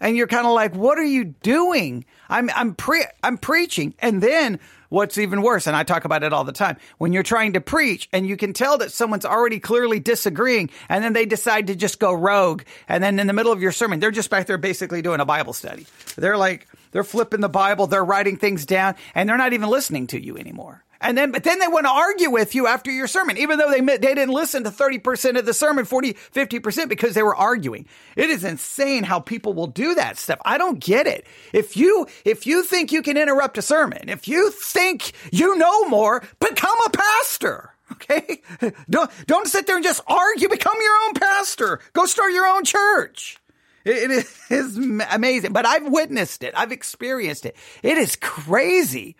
[0.00, 3.94] And you're kind of like, "What are you doing?" I'm I'm pre I'm preaching.
[4.00, 7.22] And then what's even worse, and I talk about it all the time, when you're
[7.22, 11.24] trying to preach and you can tell that someone's already clearly disagreeing and then they
[11.24, 14.28] decide to just go rogue and then in the middle of your sermon, they're just
[14.28, 15.86] back there basically doing a Bible study.
[16.16, 20.06] They're like they're flipping the Bible, they're writing things down, and they're not even listening
[20.08, 20.84] to you anymore.
[21.02, 23.70] And then, but then they want to argue with you after your sermon, even though
[23.70, 27.86] they they didn't listen to 30% of the sermon, 40, 50% because they were arguing.
[28.14, 30.38] It is insane how people will do that stuff.
[30.44, 31.26] I don't get it.
[31.52, 35.88] If you, if you think you can interrupt a sermon, if you think you know
[35.88, 37.70] more, become a pastor.
[37.92, 38.40] Okay.
[38.88, 40.48] Don't, don't sit there and just argue.
[40.48, 41.78] Become your own pastor.
[41.92, 43.38] Go start your own church.
[43.84, 44.76] It is
[45.10, 46.54] amazing, but I've witnessed it.
[46.56, 47.56] I've experienced it.
[47.82, 49.16] It is crazy.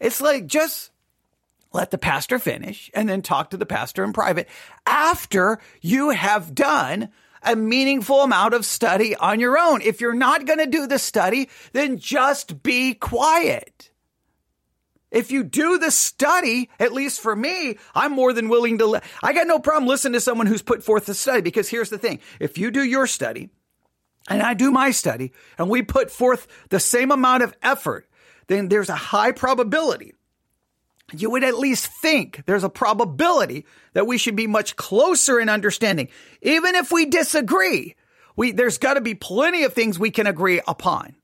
[0.00, 0.90] It's like just
[1.72, 4.48] let the pastor finish and then talk to the pastor in private
[4.86, 7.10] after you have done
[7.42, 9.80] a meaningful amount of study on your own.
[9.82, 13.90] If you're not going to do the study, then just be quiet.
[15.10, 18.86] If you do the study, at least for me, I'm more than willing to.
[18.86, 21.90] Li- I got no problem listening to someone who's put forth the study because here's
[21.90, 23.50] the thing: if you do your study,
[24.28, 28.08] and I do my study and we put forth the same amount of effort,
[28.46, 30.14] then there's a high probability.
[31.12, 35.48] You would at least think there's a probability that we should be much closer in
[35.48, 36.08] understanding.
[36.42, 37.94] Even if we disagree,
[38.34, 41.14] we, there's got to be plenty of things we can agree upon.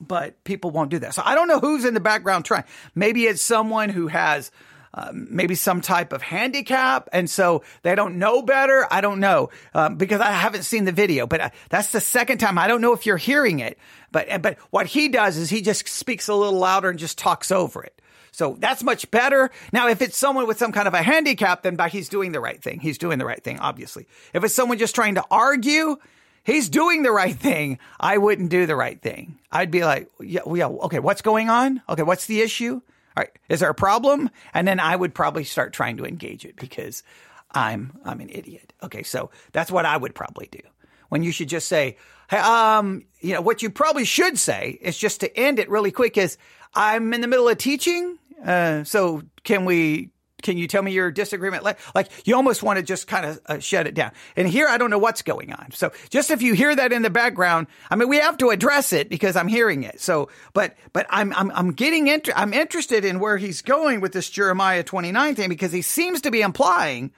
[0.00, 1.14] But people won't do that.
[1.14, 2.64] So I don't know who's in the background trying.
[2.94, 4.50] Maybe it's someone who has
[4.94, 8.86] um, maybe some type of handicap, and so they don't know better.
[8.90, 12.38] I don't know um, because I haven't seen the video, but uh, that's the second
[12.38, 12.58] time.
[12.58, 13.78] I don't know if you're hearing it,
[14.10, 17.50] but but what he does is he just speaks a little louder and just talks
[17.50, 18.00] over it.
[18.32, 19.50] So that's much better.
[19.72, 22.40] Now, if it's someone with some kind of a handicap, then by he's doing the
[22.40, 22.78] right thing.
[22.78, 24.06] He's doing the right thing, obviously.
[24.32, 25.96] If it's someone just trying to argue,
[26.44, 27.80] he's doing the right thing.
[27.98, 29.40] I wouldn't do the right thing.
[29.50, 31.82] I'd be like, yeah, yeah, okay, what's going on?
[31.88, 32.80] Okay, what's the issue?
[33.18, 34.30] Right, is there a problem?
[34.54, 37.02] And then I would probably start trying to engage it because
[37.50, 38.72] I'm I'm an idiot.
[38.82, 40.60] Okay, so that's what I would probably do.
[41.08, 41.96] When you should just say,
[42.30, 45.90] hey, um, you know, what you probably should say is just to end it really
[45.90, 46.38] quick is
[46.74, 48.18] I'm in the middle of teaching.
[48.44, 50.10] Uh, so can we
[50.42, 51.64] can you tell me your disagreement?
[51.64, 54.12] Like, like you almost want to just kind of uh, shut it down.
[54.36, 55.72] And here, I don't know what's going on.
[55.72, 58.92] So just if you hear that in the background, I mean, we have to address
[58.92, 60.00] it because I'm hearing it.
[60.00, 64.12] So, but, but I'm, I'm, I'm getting into, I'm interested in where he's going with
[64.12, 67.12] this Jeremiah 29 thing because he seems to be implying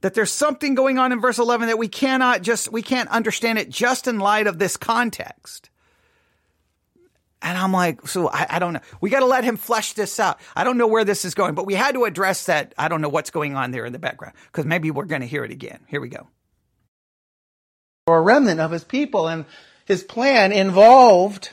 [0.00, 3.58] that there's something going on in verse 11 that we cannot just, we can't understand
[3.58, 5.70] it just in light of this context.
[7.42, 8.80] And I'm like, so I, I don't know.
[9.00, 10.38] We got to let him flesh this out.
[10.54, 12.72] I don't know where this is going, but we had to address that.
[12.78, 15.26] I don't know what's going on there in the background because maybe we're going to
[15.26, 15.80] hear it again.
[15.88, 16.28] Here we go.
[18.06, 19.44] For a remnant of his people, and
[19.84, 21.50] his plan involved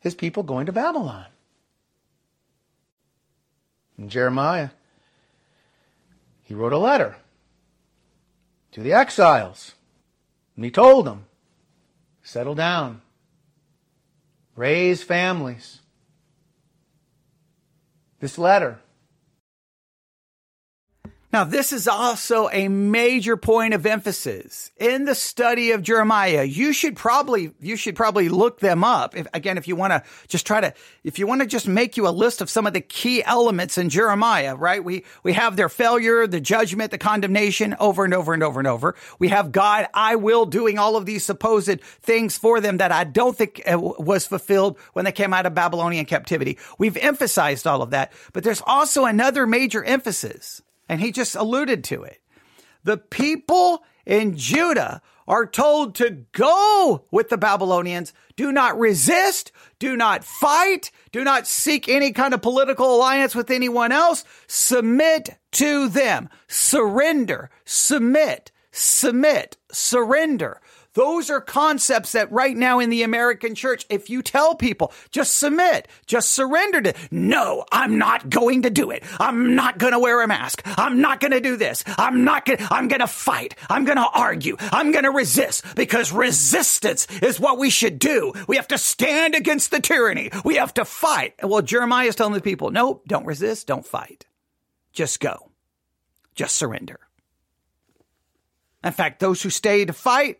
[0.00, 1.26] his people going to Babylon.
[3.96, 4.70] And Jeremiah,
[6.44, 7.16] he wrote a letter
[8.72, 9.74] to the exiles,
[10.54, 11.24] and he told them,
[12.22, 13.00] settle down
[14.56, 15.80] raise families.
[18.18, 18.80] This letter
[21.32, 26.44] now, this is also a major point of emphasis in the study of Jeremiah.
[26.44, 29.16] You should probably, you should probably look them up.
[29.16, 30.72] If, again, if you want to just try to,
[31.02, 33.76] if you want to just make you a list of some of the key elements
[33.76, 34.82] in Jeremiah, right?
[34.82, 38.68] We, we have their failure, the judgment, the condemnation over and over and over and
[38.68, 38.94] over.
[39.18, 43.02] We have God, I will doing all of these supposed things for them that I
[43.02, 46.56] don't think uh, was fulfilled when they came out of Babylonian captivity.
[46.78, 51.84] We've emphasized all of that, but there's also another major emphasis and he just alluded
[51.84, 52.20] to it.
[52.84, 58.12] The people in Judah are told to go with the Babylonians.
[58.36, 59.50] Do not resist.
[59.78, 60.90] Do not fight.
[61.10, 64.24] Do not seek any kind of political alliance with anyone else.
[64.46, 66.28] Submit to them.
[66.46, 67.50] Surrender.
[67.64, 68.52] Submit.
[68.70, 69.56] Submit.
[69.72, 70.60] Surrender.
[70.96, 75.36] Those are concepts that right now in the American church, if you tell people, just
[75.36, 79.04] submit, just surrender to, no, I'm not going to do it.
[79.20, 80.62] I'm not going to wear a mask.
[80.64, 81.84] I'm not going to do this.
[81.98, 83.56] I'm not going to, I'm going to fight.
[83.68, 84.56] I'm going to argue.
[84.58, 88.32] I'm going to resist because resistance is what we should do.
[88.48, 90.30] We have to stand against the tyranny.
[90.46, 91.34] We have to fight.
[91.42, 93.66] Well, Jeremiah is telling the people, no, don't resist.
[93.66, 94.24] Don't fight.
[94.94, 95.50] Just go.
[96.34, 97.00] Just surrender.
[98.82, 100.38] In fact, those who stay to fight,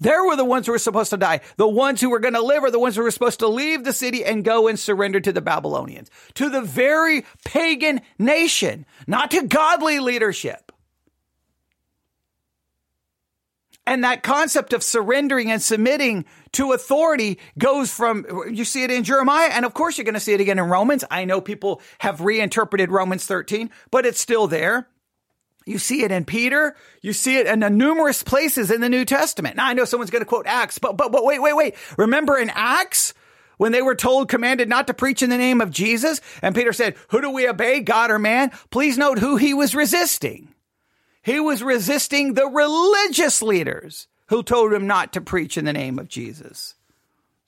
[0.00, 1.40] they were the ones who were supposed to die.
[1.56, 3.84] The ones who were going to live are the ones who were supposed to leave
[3.84, 9.30] the city and go and surrender to the Babylonians, to the very pagan nation, not
[9.30, 10.72] to godly leadership.
[13.86, 19.04] And that concept of surrendering and submitting to authority goes from, you see it in
[19.04, 21.04] Jeremiah, and of course you're going to see it again in Romans.
[21.10, 24.88] I know people have reinterpreted Romans 13, but it's still there.
[25.66, 26.76] You see it in Peter.
[27.00, 29.56] You see it in numerous places in the New Testament.
[29.56, 31.74] Now I know someone's going to quote Acts, but, but, but wait, wait, wait.
[31.96, 33.14] Remember in Acts?
[33.56, 36.72] When they were told, commanded not to preach in the name of Jesus, and Peter
[36.72, 38.50] said, Who do we obey, God or man?
[38.70, 40.52] Please note who he was resisting.
[41.22, 46.00] He was resisting the religious leaders who told him not to preach in the name
[46.00, 46.73] of Jesus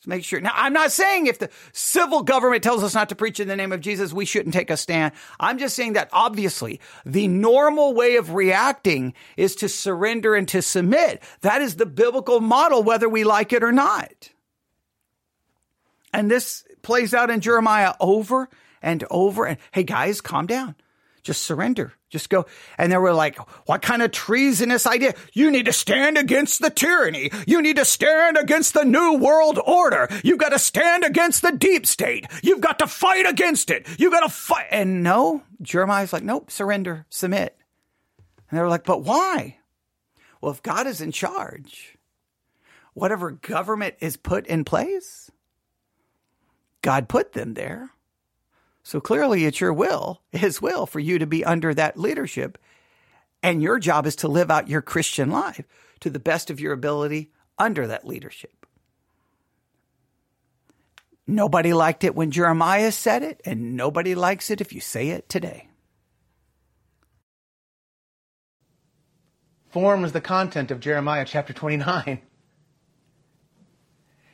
[0.07, 0.41] make sure.
[0.41, 3.57] Now, I'm not saying if the civil government tells us not to preach in the
[3.57, 5.13] name of Jesus, we shouldn't take a stand.
[5.41, 10.63] I'm just saying that obviously the normal way of reacting is to surrender and to
[10.63, 11.23] submit.
[11.41, 14.31] That is the biblical model, whether we like it or not.
[16.13, 18.49] And this plays out in Jeremiah over
[18.81, 19.45] and over.
[19.45, 20.77] And hey, guys, calm down.
[21.27, 21.93] Just surrender.
[22.09, 22.47] Just go.
[22.79, 23.37] And they were like,
[23.69, 25.17] what kind of treasonous idea?
[25.33, 27.33] You need to stand against the tyranny.
[27.49, 30.09] You need to stand against the new world order.
[30.23, 32.29] You've got to stand against the deep state.
[32.45, 33.89] You've got to fight against it.
[33.99, 34.69] You've got to fight.
[34.71, 37.59] And no, Jeremiah's like, nope, surrender, submit.
[38.49, 39.59] And they were like, but why?
[40.41, 41.99] Well, if God is in charge,
[42.95, 45.29] whatever government is put in place,
[46.83, 47.91] God put them there.
[48.87, 52.57] So clearly it's your will, his will for you to be under that leadership.
[53.43, 55.65] And your job is to live out your Christian life
[55.99, 58.65] to the best of your ability under that leadership.
[61.27, 65.29] Nobody liked it when Jeremiah said it, and nobody likes it if you say it
[65.29, 65.69] today.
[69.71, 72.21] Form Forms the content of Jeremiah chapter 29.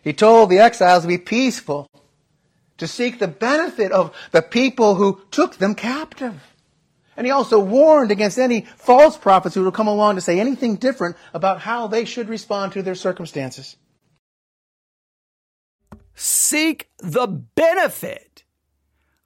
[0.03, 1.89] He told the exiles to be peaceful
[2.79, 6.41] to seek the benefit of the people who took them captive.
[7.17, 10.77] And he also warned against any false prophets who would come along to say anything
[10.77, 13.77] different about how they should respond to their circumstances.
[16.15, 18.45] Seek the benefit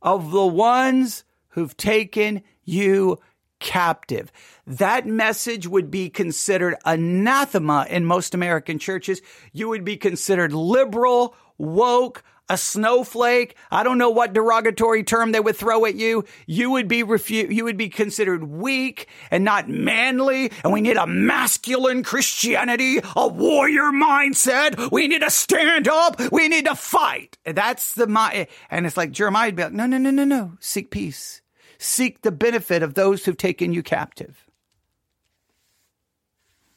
[0.02, 3.18] of the ones who've taken you
[3.60, 4.30] captive.
[4.66, 9.22] That message would be considered anathema in most American churches.
[9.52, 13.56] You would be considered liberal, woke, a snowflake.
[13.70, 16.24] I don't know what derogatory term they would throw at you.
[16.46, 20.52] You would be refu- you would be considered weak and not manly.
[20.62, 24.90] And we need a masculine Christianity, a warrior mindset.
[24.90, 26.20] We need to stand up.
[26.30, 27.38] We need to fight.
[27.44, 30.52] That's the my, and it's like Jeremiah would be like, no, no, no, no, no.
[30.60, 31.42] Seek peace.
[31.78, 34.45] Seek the benefit of those who've taken you captive.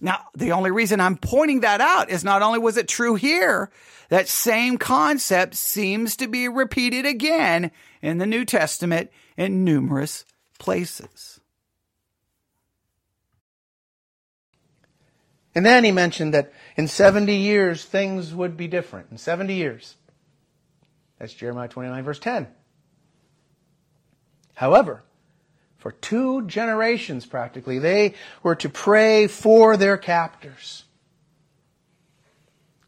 [0.01, 3.69] Now, the only reason I'm pointing that out is not only was it true here,
[4.07, 7.71] that same concept seems to be repeated again
[8.01, 10.23] in the New Testament in numerous
[10.57, 11.41] places.
[15.53, 19.07] And then he mentioned that in 70 years things would be different.
[19.11, 19.95] In 70 years.
[21.17, 22.47] That's Jeremiah 29, verse 10.
[24.53, 25.03] However,
[25.79, 28.13] for two generations practically, they
[28.43, 30.83] were to pray for their captors.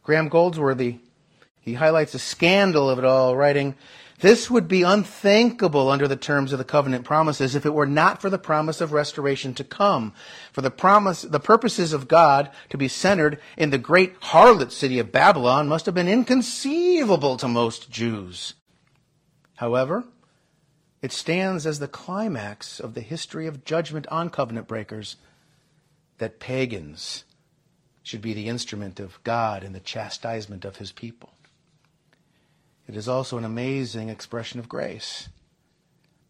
[0.03, 0.99] Graham Goldsworthy,
[1.61, 3.75] he highlights the scandal of it all, writing,
[4.19, 8.21] this would be unthinkable under the terms of the covenant promises if it were not
[8.21, 10.13] for the promise of restoration to come.
[10.51, 14.99] For the promise, the purposes of God to be centered in the great harlot city
[14.99, 18.53] of Babylon must have been inconceivable to most Jews.
[19.55, 20.03] However,
[21.01, 25.15] it stands as the climax of the history of judgment on covenant breakers
[26.19, 27.23] that pagans
[28.03, 31.33] should be the instrument of God in the chastisement of his people.
[32.87, 35.29] It is also an amazing expression of grace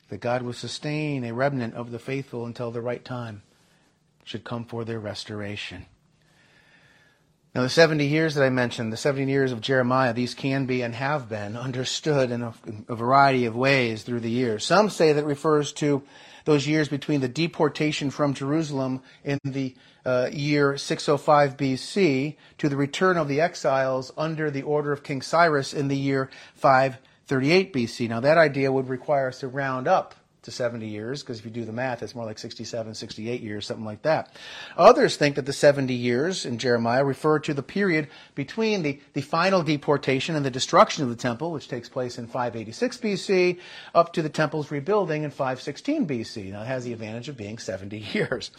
[0.10, 3.44] that God will sustain a remnant of the faithful until the right time
[4.24, 5.86] should come for their restoration.
[7.54, 10.82] Now, the 70 years that I mentioned, the 70 years of Jeremiah, these can be
[10.82, 14.64] and have been understood in a, in a, variety of ways through the years.
[14.64, 16.02] Some say that refers to
[16.46, 19.76] those years between the deportation from Jerusalem in the
[20.06, 25.22] uh, year 605 BC to the return of the exiles under the order of King
[25.22, 28.08] Cyrus in the year 538 BC.
[28.08, 31.52] Now, that idea would require us to round up to 70 years, because if you
[31.52, 34.36] do the math, it's more like 67, 68 years, something like that.
[34.76, 39.22] Others think that the 70 years in Jeremiah refer to the period between the, the
[39.22, 43.60] final deportation and the destruction of the temple, which takes place in 586 BC,
[43.94, 46.52] up to the temple's rebuilding in 516 BC.
[46.52, 48.50] Now, it has the advantage of being 70 years.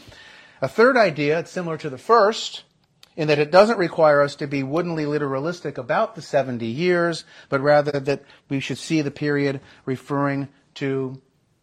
[0.60, 2.62] A third idea, it's similar to the first,
[3.16, 7.60] in that it doesn't require us to be woodenly literalistic about the 70 years, but
[7.60, 11.20] rather that we should see the period referring to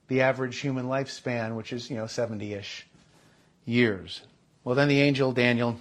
[0.10, 2.86] the average human lifespan, which is, you know, 70 ish
[3.66, 4.22] years.
[4.64, 5.80] Well, then the angel Daniel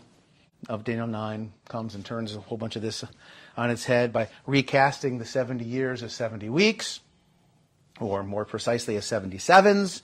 [0.68, 3.04] of Daniel 9 comes and turns a whole bunch of this
[3.56, 7.00] on its head by recasting the 70 years as 70 weeks,
[8.00, 10.02] or more precisely as 77s.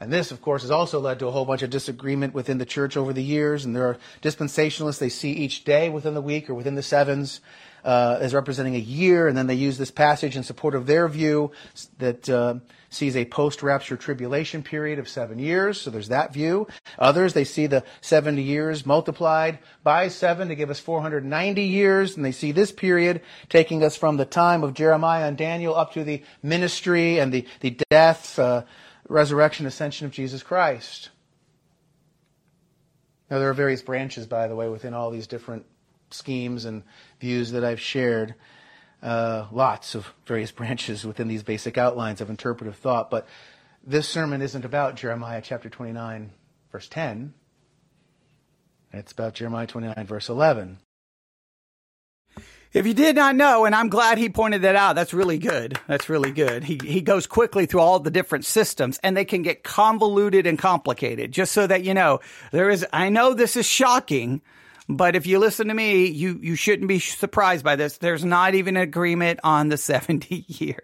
[0.00, 2.66] And this, of course, has also led to a whole bunch of disagreement within the
[2.66, 3.64] church over the years.
[3.64, 7.40] And there are dispensationalists, they see each day within the week or within the sevens
[7.84, 9.28] uh, as representing a year.
[9.28, 11.52] And then they use this passage in support of their view
[11.98, 12.54] that uh,
[12.94, 15.80] sees a post rapture tribulation period of seven years.
[15.80, 16.66] So there's that view.
[16.98, 22.16] Others, they see the 70 years multiplied by seven to give us 490 years.
[22.16, 25.92] And they see this period taking us from the time of Jeremiah and Daniel up
[25.94, 28.38] to the ministry and the, the death.
[28.38, 28.64] Uh,
[29.08, 31.10] resurrection, ascension of Jesus Christ.
[33.30, 35.64] Now, there are various branches, by the way, within all these different
[36.10, 36.82] schemes and
[37.20, 38.34] views that I've shared.
[39.02, 43.10] Uh, lots of various branches within these basic outlines of interpretive thought.
[43.10, 43.26] But
[43.84, 46.30] this sermon isn't about Jeremiah chapter 29,
[46.70, 47.34] verse 10.
[48.92, 50.78] It's about Jeremiah 29, verse 11.
[52.72, 55.78] If you did not know, and I'm glad he pointed that out, that's really good.
[55.86, 56.64] That's really good.
[56.64, 60.58] He, he goes quickly through all the different systems and they can get convoluted and
[60.58, 61.32] complicated.
[61.32, 64.40] Just so that you know, there is, I know this is shocking,
[64.88, 67.98] but if you listen to me, you, you shouldn't be surprised by this.
[67.98, 70.78] There's not even an agreement on the 70 years.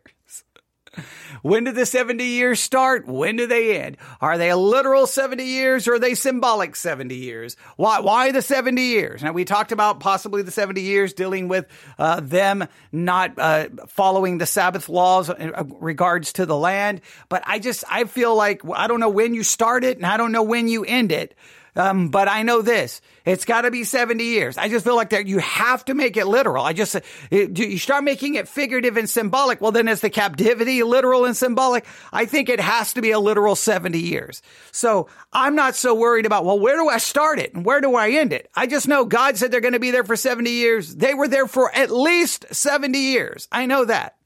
[1.42, 3.06] When did the 70 years start?
[3.06, 3.96] When do they end?
[4.20, 7.56] Are they a literal 70 years or are they symbolic 70 years?
[7.76, 9.22] Why, why the 70 years?
[9.22, 11.66] Now, we talked about possibly the 70 years dealing with
[11.98, 17.00] uh, them not uh, following the Sabbath laws in regards to the land.
[17.28, 20.16] But I just, I feel like I don't know when you start it and I
[20.16, 21.36] don't know when you end it.
[21.78, 23.00] Um, but I know this.
[23.24, 24.58] It's got to be 70 years.
[24.58, 26.64] I just feel like that you have to make it literal.
[26.64, 26.96] I just,
[27.30, 29.60] it, you start making it figurative and symbolic.
[29.60, 31.86] Well, then is the captivity literal and symbolic?
[32.12, 34.42] I think it has to be a literal 70 years.
[34.72, 37.94] So I'm not so worried about, well, where do I start it and where do
[37.94, 38.50] I end it?
[38.56, 40.96] I just know God said they're going to be there for 70 years.
[40.96, 43.46] They were there for at least 70 years.
[43.52, 44.17] I know that.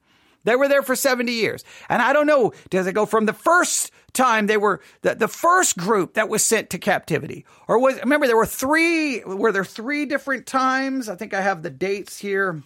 [0.45, 1.65] They were there for 70 years.
[1.89, 5.29] And I don't know, does it go from the first time they were the, the
[5.29, 7.47] first group that was sent to captivity?
[7.69, 11.09] Or was, remember, there were three, were there three different times?
[11.09, 12.63] I think I have the dates here.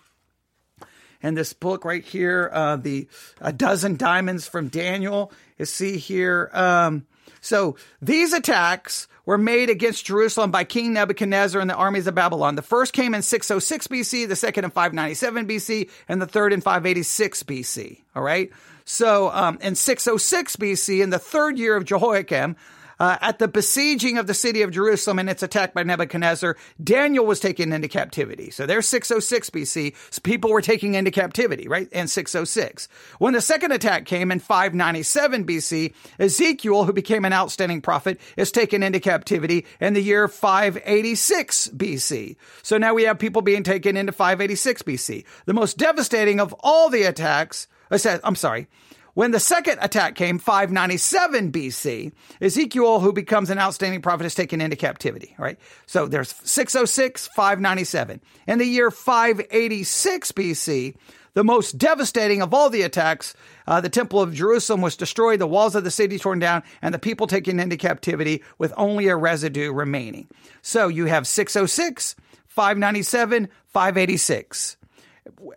[1.23, 3.09] in this book right here, uh, the
[3.41, 5.33] a dozen diamonds from Daniel.
[5.59, 6.51] You see here.
[6.53, 7.07] Um,
[7.47, 12.57] so these attacks were made against Jerusalem by King Nebuchadnezzar and the armies of Babylon.
[12.57, 16.61] The first came in 606 BC, the second in 597 BC, and the third in
[16.61, 18.03] 586 BC.
[18.15, 18.51] All right.
[18.85, 22.57] So um, in 606 BC, in the third year of Jehoiakim,
[22.99, 27.27] uh, at the besieging of the city of Jerusalem and its attack by Nebuchadnezzar, Daniel
[27.27, 28.51] was taken into captivity.
[28.51, 29.95] So there's 606 BC.
[30.11, 31.89] So people were taken into captivity, right?
[31.93, 32.89] In 606.
[33.19, 38.51] When the second attack came in 597 BC, Ezekiel, who became an outstanding prophet, is
[38.51, 42.37] taken into captivity in the year 586 BC.
[42.63, 45.25] So now we have people being taken into 586 BC.
[45.45, 48.69] The most devastating of all the attacks, I said, I'm sorry,
[49.17, 54.61] when the second attack came, 597 BC, Ezekiel, who becomes an outstanding prophet, is taken
[54.61, 55.59] into captivity, right?
[55.87, 58.21] So there's 606, 597.
[58.47, 60.97] In the year 586 BC,
[61.33, 63.35] the most devastating of all the attacks,
[63.67, 66.93] uh, the Temple of Jerusalem was destroyed, the walls of the city torn down, and
[66.93, 70.29] the people taken into captivity with only a residue remaining.
[70.61, 72.17] So you have 606,
[72.49, 74.77] 597, 586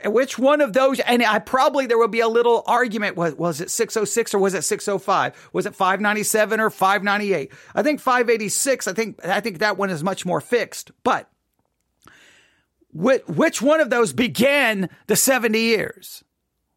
[0.05, 3.61] which one of those and i probably there will be a little argument was, was
[3.61, 8.93] it 606 or was it 605 was it 597 or 598 i think 586 i
[8.93, 11.29] think i think that one is much more fixed but
[12.91, 16.23] which, which one of those began the 70 years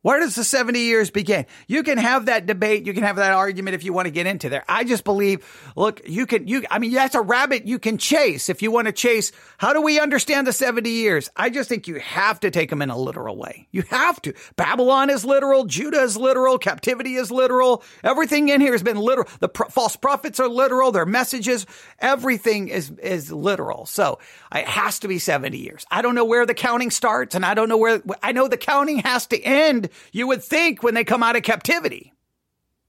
[0.03, 1.47] where does the 70 years begin?
[1.69, 2.87] You can have that debate.
[2.87, 4.65] You can have that argument if you want to get into there.
[4.69, 5.47] I just believe,
[5.77, 8.87] look, you can, you, I mean, that's a rabbit you can chase if you want
[8.87, 9.31] to chase.
[9.59, 11.31] How do we understand the 70 years?
[11.37, 13.69] I just think you have to take them in a literal way.
[13.71, 14.35] You have to.
[14.57, 15.67] Babylon is literal.
[15.67, 16.59] Judah is literal.
[16.59, 17.85] Captivity is literal.
[18.03, 19.29] Everything in here has been literal.
[19.39, 20.91] The pro- false prophets are literal.
[20.91, 21.65] Their messages,
[22.01, 23.87] everything is, is literal.
[23.87, 24.19] So
[24.51, 25.87] uh, it has to be 70 years.
[25.93, 28.57] I don't know where the counting starts and I don't know where, I know the
[28.57, 32.13] counting has to end you would think when they come out of captivity,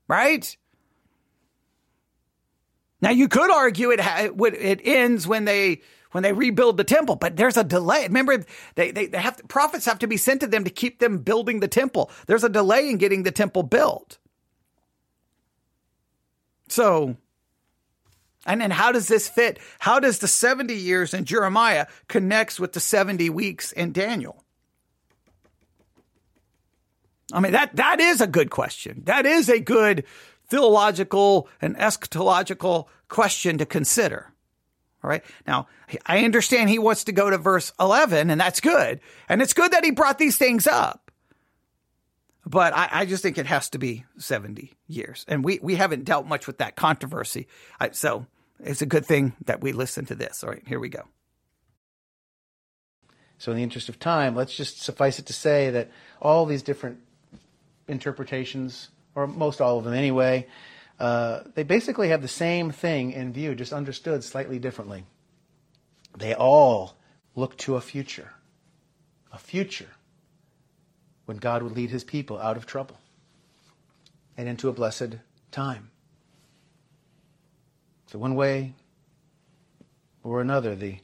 [0.07, 0.55] right?
[3.01, 5.81] Now you could argue it it ends when they
[6.13, 8.03] when they rebuild the temple, but there's a delay.
[8.03, 8.45] Remember,
[8.75, 11.59] they, they, they have prophets have to be sent to them to keep them building
[11.59, 12.11] the temple.
[12.27, 14.19] There's a delay in getting the temple built.
[16.69, 17.17] So,
[18.45, 19.59] and then how does this fit?
[19.79, 24.42] How does the 70 years in Jeremiah connects with the 70 weeks in Daniel?
[27.33, 29.01] I mean, that, that is a good question.
[29.05, 30.05] That is a good
[30.47, 34.31] theological and eschatological question to consider.
[35.03, 35.23] All right.
[35.45, 35.67] Now,
[36.05, 39.01] I understand he wants to go to verse 11, and that's good.
[39.27, 41.11] And it's good that he brought these things up.
[42.45, 45.25] But I, I just think it has to be 70 years.
[45.27, 47.47] And we, we haven't dealt much with that controversy.
[47.79, 48.27] I, so
[48.59, 50.43] it's a good thing that we listen to this.
[50.43, 51.03] All right, here we go.
[53.37, 56.63] So, in the interest of time, let's just suffice it to say that all these
[56.63, 56.99] different
[57.87, 60.47] interpretations, or most all of them anyway,
[60.99, 65.05] uh, they basically have the same thing in view, just understood slightly differently.
[66.17, 66.95] They all
[67.35, 68.31] look to a future,
[69.31, 69.89] a future
[71.25, 72.97] when God would lead his people out of trouble
[74.37, 75.17] and into a blessed
[75.51, 75.89] time.
[78.07, 78.73] So, one way
[80.23, 80.99] or another, the,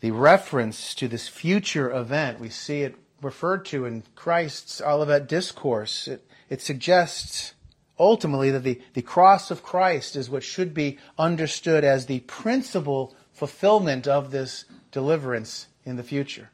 [0.00, 6.08] the reference to this future event, we see it referred to in Christ's Olivet Discourse.
[6.08, 7.54] It, it suggests
[7.98, 13.14] ultimately that the, the cross of Christ is what should be understood as the principal
[13.32, 16.50] fulfillment of this deliverance in the future.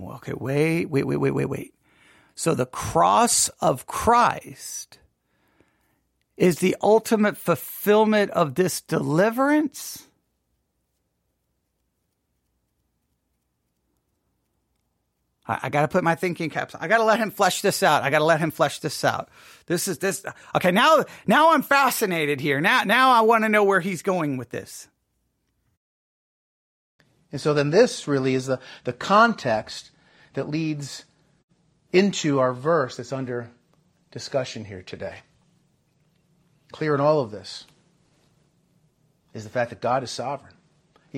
[0.00, 1.74] Okay, wait, wait, wait, wait, wait, wait.
[2.34, 4.98] So the cross of Christ
[6.36, 10.07] is the ultimate fulfillment of this deliverance?
[15.48, 16.74] I, I got to put my thinking caps.
[16.78, 18.02] I got to let him flesh this out.
[18.02, 19.28] I got to let him flesh this out.
[19.66, 20.24] This is this.
[20.54, 22.60] Okay, now now I'm fascinated here.
[22.60, 24.88] Now now I want to know where he's going with this.
[27.30, 29.90] And so then this really is the, the context
[30.34, 31.04] that leads
[31.92, 33.50] into our verse that's under
[34.10, 35.16] discussion here today.
[36.72, 37.64] Clear in all of this
[39.34, 40.54] is the fact that God is sovereign.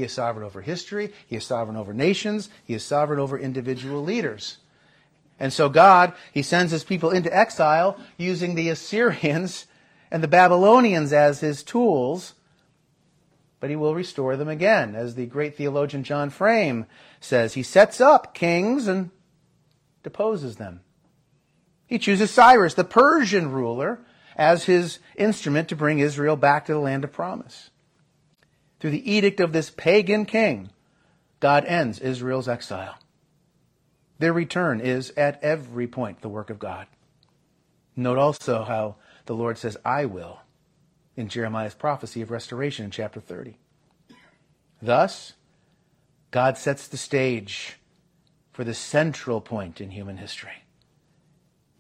[0.01, 1.13] He is sovereign over history.
[1.27, 2.49] He is sovereign over nations.
[2.65, 4.57] He is sovereign over individual leaders.
[5.39, 9.67] And so God, He sends His people into exile using the Assyrians
[10.11, 12.33] and the Babylonians as His tools,
[13.61, 14.95] but He will restore them again.
[14.95, 16.87] As the great theologian John Frame
[17.21, 19.11] says, He sets up kings and
[20.03, 20.81] deposes them.
[21.87, 24.01] He chooses Cyrus, the Persian ruler,
[24.35, 27.69] as His instrument to bring Israel back to the land of promise
[28.81, 30.71] through the edict of this pagan king,
[31.39, 32.99] God ends Israel's exile.
[34.19, 36.87] Their return is at every point the work of God.
[37.95, 40.41] Note also how the Lord says, I will,
[41.17, 43.57] in Jeremiah's prophecy of restoration in chapter 30.
[44.83, 45.35] Thus,
[46.31, 47.77] God sets the stage
[48.53, 50.65] for the central point in human history.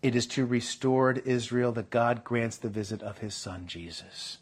[0.03, 4.39] It is to restored Israel that God grants the visit of his son Jesus.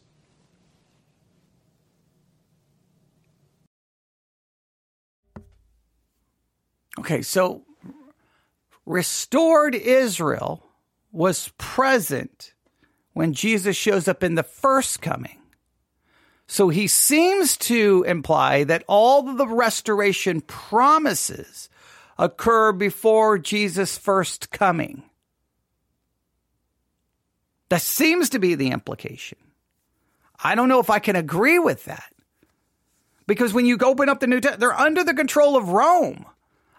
[6.98, 7.62] Okay, so
[8.84, 10.64] restored Israel
[11.12, 12.54] was present
[13.12, 15.38] when Jesus shows up in the first coming.
[16.48, 21.68] So he seems to imply that all the restoration promises
[22.18, 25.04] occur before Jesus' first coming.
[27.68, 29.38] That seems to be the implication.
[30.42, 32.12] I don't know if I can agree with that.
[33.26, 36.24] Because when you open up the New Testament, they're under the control of Rome.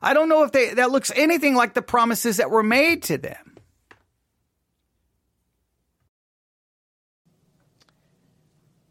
[0.02, 3.18] I don't know if they, that looks anything like the promises that were made to
[3.18, 3.58] them.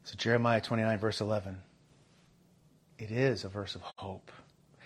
[0.05, 1.59] So, Jeremiah 29, verse 11.
[2.99, 4.33] It is a verse of hope.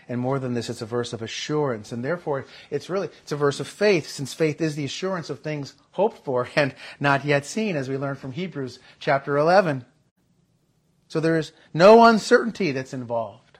[0.08, 1.92] And more than this, it's a verse of assurance.
[1.92, 5.40] And therefore, it's really, it's a verse of faith, since faith is the assurance of
[5.40, 9.84] things hoped for and not yet seen, as we learn from Hebrews chapter 11.
[11.08, 13.58] So there is no uncertainty that's involved.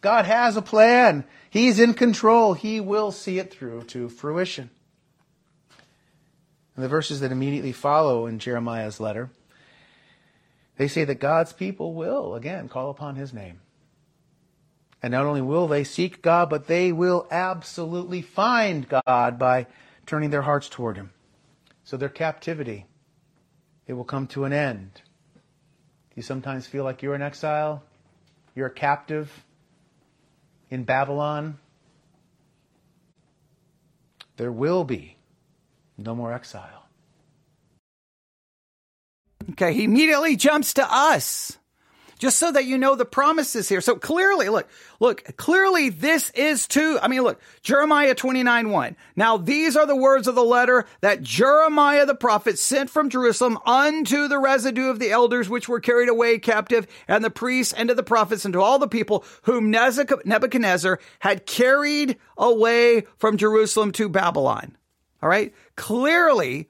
[0.00, 1.24] God has a plan.
[1.54, 2.54] He's in control.
[2.54, 4.70] He will see it through to fruition.
[6.74, 9.30] And the verses that immediately follow in Jeremiah's letter,
[10.78, 13.60] they say that God's people will, again, call upon his name.
[15.00, 19.68] And not only will they seek God, but they will absolutely find God by
[20.06, 21.12] turning their hearts toward him.
[21.84, 22.86] So their captivity,
[23.86, 24.90] it will come to an end.
[24.96, 27.84] Do you sometimes feel like you're in exile?
[28.56, 29.43] You're a captive?
[30.74, 31.58] In Babylon,
[34.36, 35.16] there will be
[35.96, 36.86] no more exile.
[39.52, 41.58] Okay, he immediately jumps to us
[42.18, 43.80] just so that you know the promises here.
[43.80, 44.68] So clearly, look,
[45.00, 48.96] look, clearly this is to, I mean, look, Jeremiah 29 1.
[49.16, 53.58] Now these are the words of the letter that Jeremiah the prophet sent from Jerusalem
[53.66, 57.88] unto the residue of the elders which were carried away captive, and the priests and
[57.88, 63.92] to the prophets and to all the people whom Nebuchadnezzar had carried away from Jerusalem
[63.92, 64.76] to Babylon.
[65.22, 65.54] All right.
[65.76, 66.68] Clearly,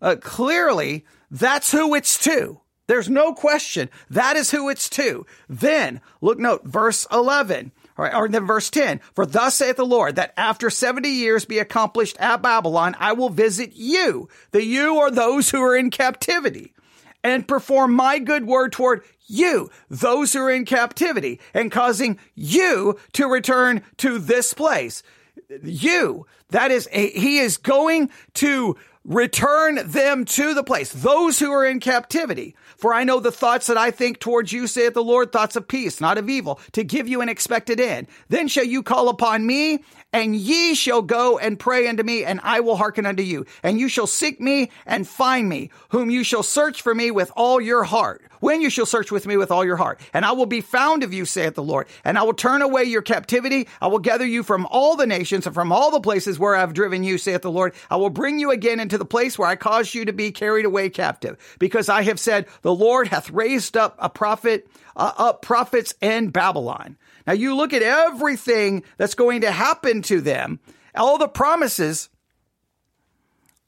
[0.00, 2.60] uh, clearly, that's who it's to.
[2.88, 3.90] There's no question.
[4.10, 5.24] That is who it's to.
[5.48, 7.70] Then, look, note, verse 11.
[7.96, 11.58] Right, or then verse 10, for thus saith the Lord, that after 70 years be
[11.58, 14.28] accomplished at Babylon, I will visit you.
[14.52, 16.74] The you are those who are in captivity
[17.24, 22.96] and perform my good word toward you, those who are in captivity and causing you
[23.14, 25.02] to return to this place.
[25.64, 28.76] You, that is, a, he is going to
[29.08, 32.54] return them to the place, those who are in captivity.
[32.76, 35.66] For I know the thoughts that I think towards you, saith the Lord, thoughts of
[35.66, 38.06] peace, not of evil, to give you an expected end.
[38.28, 39.82] Then shall you call upon me,
[40.12, 43.46] and ye shall go and pray unto me, and I will hearken unto you.
[43.62, 47.32] And you shall seek me and find me, whom you shall search for me with
[47.34, 48.22] all your heart.
[48.40, 51.02] When you shall search with me with all your heart, and I will be found
[51.02, 53.66] of you, saith the Lord, and I will turn away your captivity.
[53.80, 56.60] I will gather you from all the nations and from all the places where I
[56.60, 57.74] have driven you, saith the Lord.
[57.90, 60.66] I will bring you again into the place where I caused you to be carried
[60.66, 65.42] away captive, because I have said, the Lord hath raised up a prophet, uh, up
[65.42, 66.96] prophets in Babylon.
[67.26, 70.60] Now you look at everything that's going to happen to them,
[70.94, 72.08] all the promises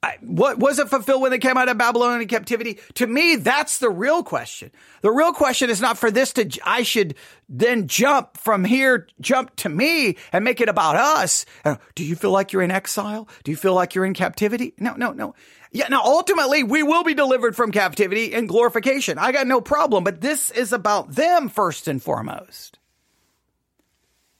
[0.03, 2.79] I, what was it fulfilled when they came out of Babylonian captivity?
[2.95, 4.71] To me, that's the real question.
[5.01, 7.13] The real question is not for this to, I should
[7.47, 11.45] then jump from here, jump to me and make it about us.
[11.63, 13.27] Uh, do you feel like you're in exile?
[13.43, 14.73] Do you feel like you're in captivity?
[14.79, 15.35] No, no, no.
[15.71, 15.87] Yeah.
[15.87, 19.19] Now, ultimately, we will be delivered from captivity and glorification.
[19.19, 22.79] I got no problem, but this is about them first and foremost.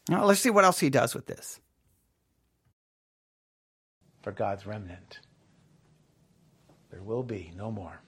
[0.10, 1.60] Now, let's see what else he does with this.
[4.24, 5.20] For God's remnant.
[7.02, 8.00] There will be no more.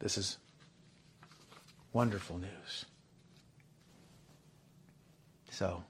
[0.00, 0.38] This is
[1.92, 2.86] wonderful news.
[5.50, 5.84] So,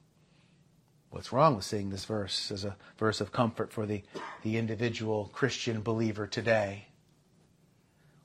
[1.10, 4.02] what's wrong with seeing this verse as a verse of comfort for the,
[4.42, 6.86] the individual Christian believer today?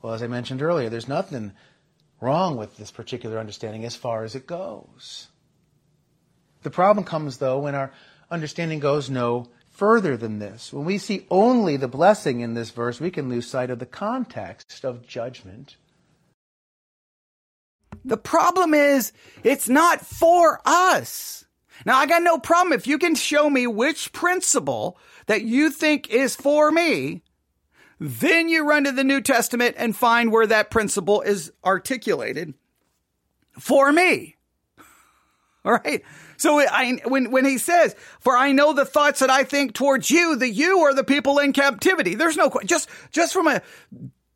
[0.02, 1.52] Well, as I mentioned earlier, there's nothing
[2.20, 5.28] wrong with this particular understanding as far as it goes.
[6.64, 7.92] The problem comes, though, when our
[8.32, 10.72] understanding goes no further than this.
[10.72, 13.86] When we see only the blessing in this verse, we can lose sight of the
[13.86, 15.76] context of judgment.
[18.06, 19.12] The problem is,
[19.44, 21.46] it's not for us.
[21.86, 26.10] Now, I got no problem if you can show me which principle that you think
[26.10, 27.24] is for me,
[28.00, 32.54] then you run to the New Testament and find where that principle is articulated
[33.60, 34.35] for me.
[35.66, 36.04] All right.
[36.38, 40.12] So I, when, when he says, for I know the thoughts that I think towards
[40.12, 42.14] you, the you are the people in captivity.
[42.14, 43.62] There's no, just, just from a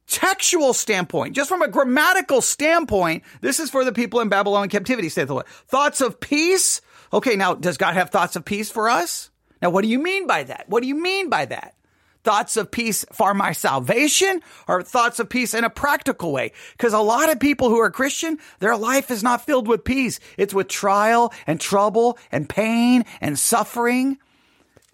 [0.07, 5.07] textual standpoint, just from a grammatical standpoint, this is for the people in Babylon captivity,
[5.07, 5.47] saith the Lord.
[5.67, 6.81] Thoughts of peace.
[7.13, 7.35] Okay.
[7.35, 9.29] Now, does God have thoughts of peace for us?
[9.61, 10.65] Now, what do you mean by that?
[10.67, 11.75] What do you mean by that?
[12.23, 16.51] Thoughts of peace for my salvation or thoughts of peace in a practical way.
[16.73, 20.19] Because a lot of people who are Christian, their life is not filled with peace.
[20.37, 24.17] It's with trial and trouble and pain and suffering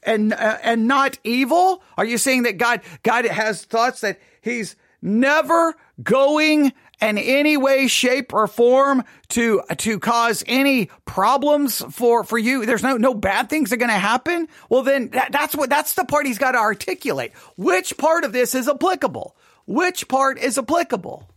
[0.04, 1.82] and, uh, and not evil.
[1.98, 7.88] Are you saying that God, God has thoughts that he's never going in any way,
[7.88, 12.66] shape, or form to to cause any problems for for you.
[12.66, 14.48] There's no no bad things are going to happen.
[14.70, 17.34] Well, then that, that's what that's the part he's got to articulate.
[17.58, 19.36] Which part of this is applicable?
[19.66, 21.28] Which part is applicable?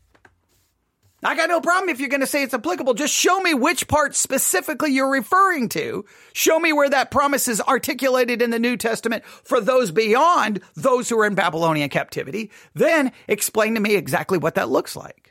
[1.22, 2.94] I got no problem if you're going to say it's applicable.
[2.94, 6.04] Just show me which part specifically you're referring to.
[6.32, 11.08] Show me where that promise is articulated in the New Testament for those beyond those
[11.08, 12.52] who are in Babylonian captivity.
[12.74, 15.27] Then explain to me exactly what that looks like.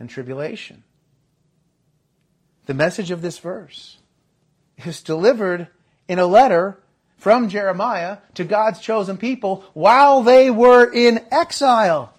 [0.00, 0.82] And tribulation.
[2.64, 3.98] The message of this verse
[4.84, 5.68] is delivered
[6.08, 6.78] in a letter
[7.18, 12.14] from Jeremiah to God's chosen people while they were in exile.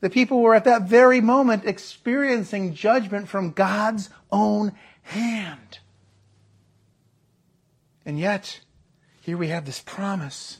[0.00, 5.80] The people were at that very moment experiencing judgment from God's own hand.
[8.06, 8.60] And yet,
[9.20, 10.58] here we have this promise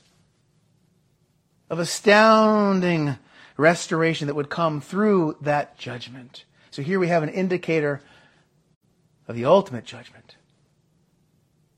[1.70, 3.16] of astounding
[3.56, 6.44] restoration that would come through that judgment.
[6.70, 8.00] So here we have an indicator
[9.26, 10.36] of the ultimate judgment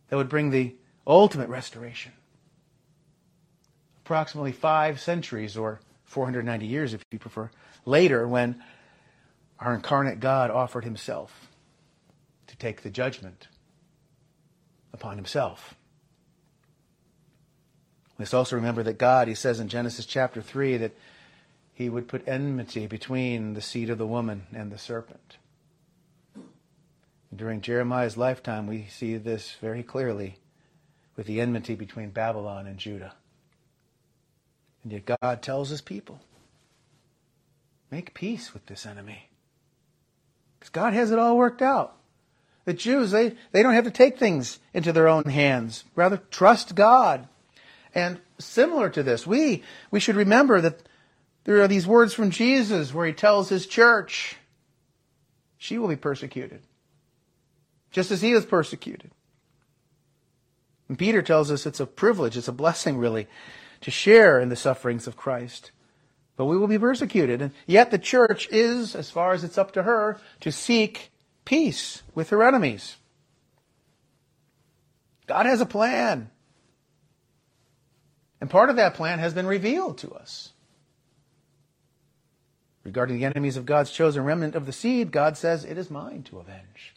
[0.09, 0.75] that would bring the
[1.07, 2.13] ultimate restoration.
[4.05, 7.51] Approximately five centuries or 490 years, if you prefer,
[7.85, 8.63] later when
[9.59, 11.49] our incarnate God offered himself
[12.47, 13.49] to take the judgment
[14.93, 15.75] upon himself.
[18.21, 20.93] Let's also remember that God, he says in Genesis chapter 3, that
[21.73, 25.39] he would put enmity between the seed of the woman and the serpent.
[27.35, 30.37] During Jeremiah's lifetime, we see this very clearly
[31.17, 33.15] with the enmity between Babylon and Judah.
[34.83, 36.21] And yet God tells his people,
[37.91, 39.31] make peace with this enemy.
[40.59, 41.97] Because God has it all worked out.
[42.67, 45.85] The Jews, they, they don't have to take things into their own hands.
[45.97, 47.27] Rather, trust God.
[47.95, 50.83] And similar to this, we, we should remember that
[51.45, 54.37] there are these words from Jesus where he tells his church,
[55.57, 56.63] she will be persecuted.
[57.91, 59.11] Just as he was persecuted.
[60.89, 63.27] And Peter tells us it's a privilege, it's a blessing really,
[63.81, 65.71] to share in the sufferings of Christ.
[66.37, 67.43] But we will be persecuted.
[67.43, 71.11] And yet the church is, as far as it's up to her, to seek
[71.45, 72.97] peace with her enemies.
[75.27, 76.31] God has a plan.
[78.41, 80.53] And part of that plan has been revealed to us.
[82.85, 86.23] Regarding the enemies of God's chosen remnant of the seed, God says, It is mine
[86.25, 86.95] to avenge.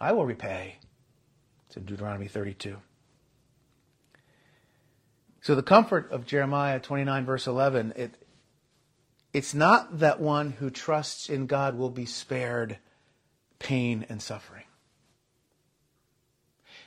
[0.00, 0.76] I will repay.
[1.66, 2.76] It's in Deuteronomy 32.
[5.40, 8.14] So the comfort of Jeremiah 29 verse 11, it,
[9.32, 12.78] it's not that one who trusts in God will be spared
[13.58, 14.63] pain and suffering.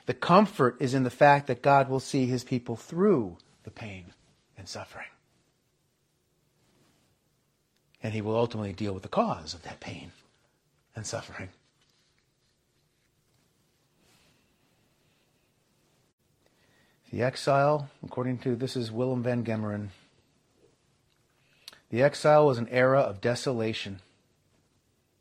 [0.08, 4.14] The comfort is in the fact that God will see his people through the pain
[4.56, 5.04] and suffering.
[8.02, 10.12] And he will ultimately deal with the cause of that pain
[10.96, 11.50] and suffering.
[17.12, 19.88] The exile, according to this is Willem VanGemeren,
[21.90, 24.00] the exile was an era of desolation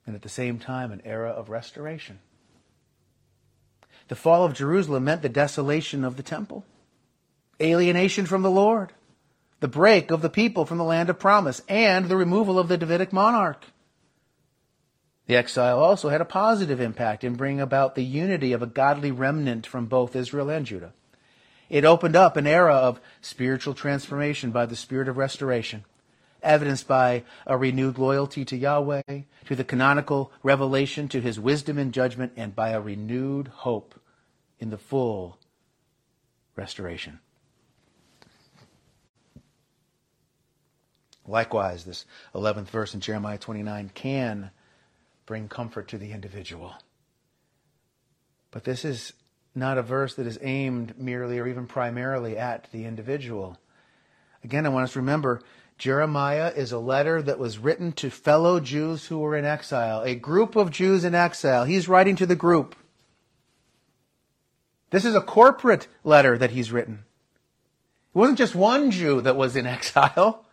[0.06, 2.20] and at the same time an era of restoration.
[4.08, 6.64] The fall of Jerusalem meant the desolation of the temple,
[7.62, 8.94] alienation from the Lord,
[9.60, 12.78] the break of the people from the land of promise, and the removal of the
[12.78, 13.66] Davidic monarch.
[15.26, 19.12] The exile also had a positive impact in bringing about the unity of a godly
[19.12, 20.94] remnant from both Israel and Judah.
[21.70, 25.84] It opened up an era of spiritual transformation by the Spirit of restoration,
[26.44, 29.02] evidenced by a renewed loyalty to Yahweh,
[29.46, 34.00] to the canonical revelation, to his wisdom and judgment, and by a renewed hope
[34.60, 35.38] in the full
[36.56, 37.20] restoration.
[41.28, 44.52] Likewise, this 11th verse in Jeremiah 29 can
[45.26, 46.74] bring comfort to the individual.
[48.52, 49.14] But this is
[49.54, 53.58] not a verse that is aimed merely or even primarily at the individual.
[54.44, 55.42] Again, I want us to remember
[55.78, 60.16] Jeremiah is a letter that was written to fellow Jews who were in exile, a
[60.16, 61.66] group of Jews in exile.
[61.66, 62.76] He's writing to the group.
[64.90, 67.04] This is a corporate letter that he's written.
[68.16, 70.46] It wasn't just one Jew that was in exile.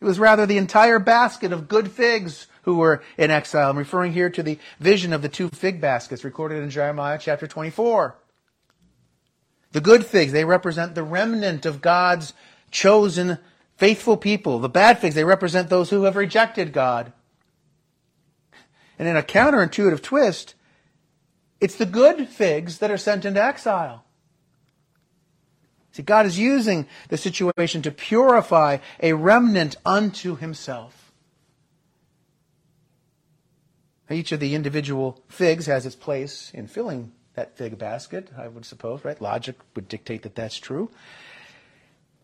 [0.00, 3.70] It was rather the entire basket of good figs who were in exile.
[3.70, 7.46] I'm referring here to the vision of the two fig baskets recorded in Jeremiah chapter
[7.46, 8.16] 24.
[9.72, 12.32] The good figs, they represent the remnant of God's
[12.70, 13.38] chosen
[13.78, 14.58] faithful people.
[14.58, 17.12] The bad figs, they represent those who have rejected God.
[18.98, 20.54] And in a counterintuitive twist,
[21.60, 24.04] it's the good figs that are sent into exile.
[25.92, 31.12] See, God is using the situation to purify a remnant unto himself.
[34.10, 38.64] Each of the individual figs has its place in filling that fig basket, I would
[38.64, 39.20] suppose, right?
[39.20, 40.90] Logic would dictate that that's true.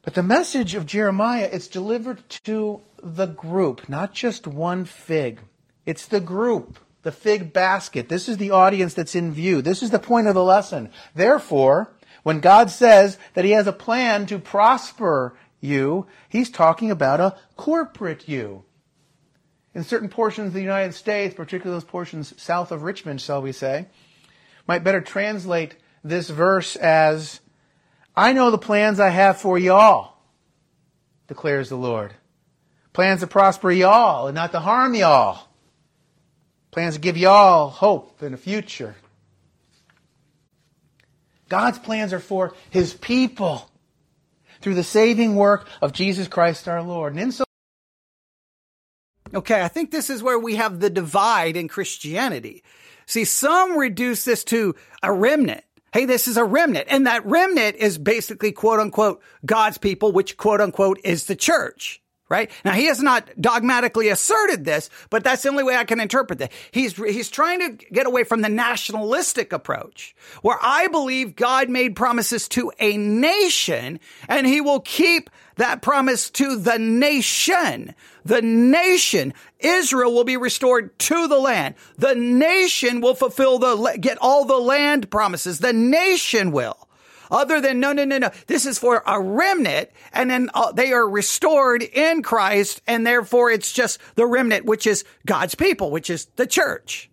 [0.05, 5.41] But the message of Jeremiah, it's delivered to the group, not just one fig.
[5.87, 8.09] It's the group, the fig basket.
[8.09, 9.63] This is the audience that's in view.
[9.63, 10.91] This is the point of the lesson.
[11.15, 11.91] Therefore,
[12.23, 17.37] when God says that He has a plan to prosper you, He's talking about a
[17.57, 18.65] corporate you.
[19.75, 23.53] In certain portions of the United States, particularly those portions south of Richmond, shall we
[23.53, 23.87] say,
[24.67, 27.41] might better translate this verse as,
[28.17, 30.17] I know the plans I have for y'all,
[31.27, 32.15] declares the Lord.
[32.93, 35.49] Plans to prosper y'all and not to harm y'all.
[36.71, 38.95] Plans to give y'all hope and a future.
[41.49, 43.71] God's plans are for His people
[44.61, 47.17] through the saving work of Jesus Christ our Lord.
[47.17, 47.45] And so
[49.35, 52.63] Okay, I think this is where we have the divide in Christianity.
[53.07, 55.65] See, some reduce this to a remnant.
[55.95, 56.89] Hey, this is a remnant.
[56.91, 62.03] And that remnant is basically quote unquote God's people, which quote unquote is the church
[62.35, 62.51] right?
[62.65, 66.41] Now he has not dogmatically asserted this, but that's the only way I can interpret
[66.41, 66.51] that.
[66.73, 71.95] He's, he's trying to get away from the nationalistic approach where I believe God made
[71.95, 77.95] promises to a nation and he will keep that promise to the nation.
[78.25, 81.77] The nation, Israel will be restored to the land.
[81.97, 85.61] The nation will fulfill the, get all the land promises.
[85.61, 86.84] The nation will
[87.35, 88.31] other than no, no, no, no.
[88.47, 93.51] This is for a remnant and then uh, they are restored in Christ and therefore
[93.51, 97.11] it's just the remnant, which is God's people, which is the church.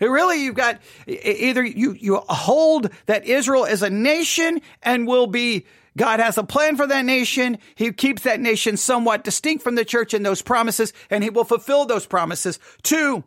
[0.00, 5.28] It really, you've got either you, you hold that Israel is a nation and will
[5.28, 5.64] be
[5.96, 7.58] God has a plan for that nation.
[7.74, 11.44] He keeps that nation somewhat distinct from the church in those promises, and he will
[11.44, 12.58] fulfill those promises.
[12.82, 13.24] Two,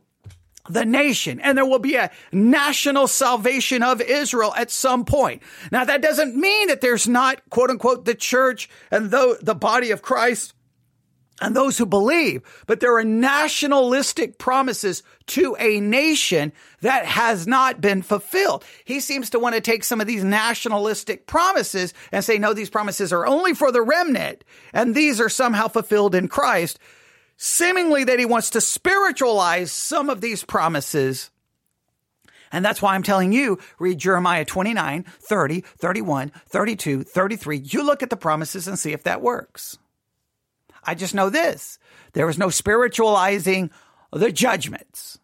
[0.69, 5.41] the nation and there will be a national salvation of Israel at some point.
[5.71, 9.91] Now that doesn't mean that there's not quote unquote the church and the, the body
[9.91, 10.53] of Christ
[11.41, 17.81] and those who believe, but there are nationalistic promises to a nation that has not
[17.81, 18.63] been fulfilled.
[18.85, 22.69] He seems to want to take some of these nationalistic promises and say, no, these
[22.69, 26.79] promises are only for the remnant and these are somehow fulfilled in Christ
[27.37, 31.29] seemingly that he wants to spiritualize some of these promises.
[32.51, 37.57] And that's why I'm telling you, read Jeremiah 29, 30, 31, 32, 33.
[37.57, 39.77] You look at the promises and see if that works.
[40.83, 41.79] I just know this.
[42.13, 43.71] There is no spiritualizing
[44.13, 45.19] the judgments.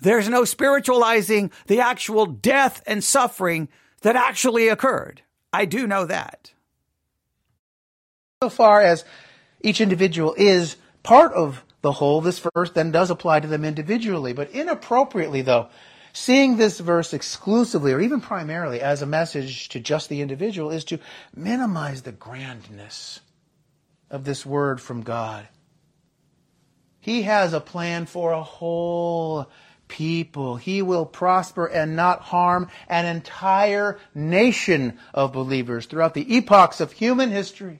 [0.00, 3.68] There's no spiritualizing the actual death and suffering
[4.02, 5.22] that actually occurred.
[5.52, 6.52] I do know that.
[8.42, 9.04] So far as
[9.62, 10.76] each individual is
[11.06, 14.32] part of the whole, this verse then does apply to them individually.
[14.32, 15.68] But inappropriately, though,
[16.12, 20.84] seeing this verse exclusively or even primarily as a message to just the individual is
[20.86, 20.98] to
[21.34, 23.20] minimize the grandness
[24.10, 25.46] of this word from God.
[26.98, 29.48] He has a plan for a whole
[29.86, 30.56] people.
[30.56, 36.90] He will prosper and not harm an entire nation of believers throughout the epochs of
[36.90, 37.78] human history.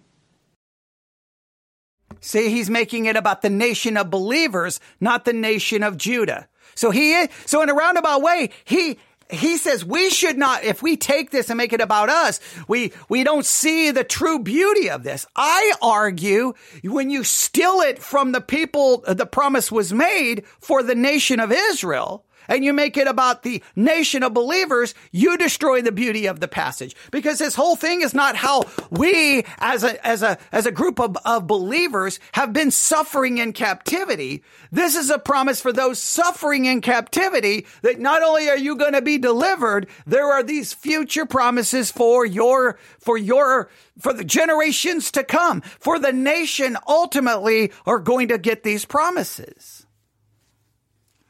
[2.21, 6.49] See, he's making it about the nation of believers, not the nation of Judah.
[6.75, 8.99] So he, so in a roundabout way, he,
[9.31, 12.39] he says we should not, if we take this and make it about us,
[12.69, 15.27] we, we don't see the true beauty of this.
[15.35, 16.53] I argue
[16.85, 21.51] when you steal it from the people, the promise was made for the nation of
[21.51, 26.41] Israel, and you make it about the nation of believers, you destroy the beauty of
[26.41, 26.97] the passage.
[27.11, 31.01] Because this whole thing is not how we as a, as a, as a group
[31.01, 34.43] of, of believers have been suffering in captivity.
[34.73, 38.93] This is a promise for those suffering in captivity that not only are you going
[38.93, 43.69] to be delivered, there are these future promises for your, for your,
[43.99, 49.76] for the generations to come, for the nation ultimately are going to get these promises.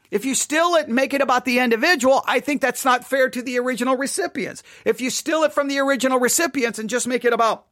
[0.09, 3.29] If you steal it and make it about the individual, I think that's not fair
[3.29, 4.63] to the original recipients.
[4.85, 7.65] If you steal it from the original recipients and just make it about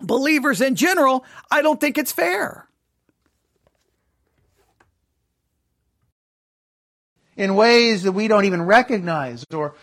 [0.00, 2.66] believers in general, I don't think it's fair.
[7.36, 9.74] In ways that we don't even recognize or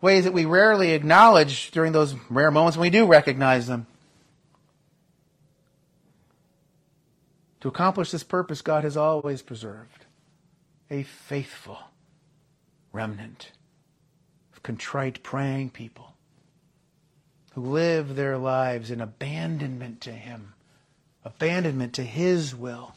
[0.00, 3.86] ways that we rarely acknowledge during those rare moments when we do recognize them.
[7.60, 9.99] To accomplish this purpose, God has always preserved
[10.90, 11.78] a faithful
[12.92, 13.52] remnant
[14.52, 16.14] of contrite praying people
[17.52, 20.54] who live their lives in abandonment to Him,
[21.24, 22.94] abandonment to His will.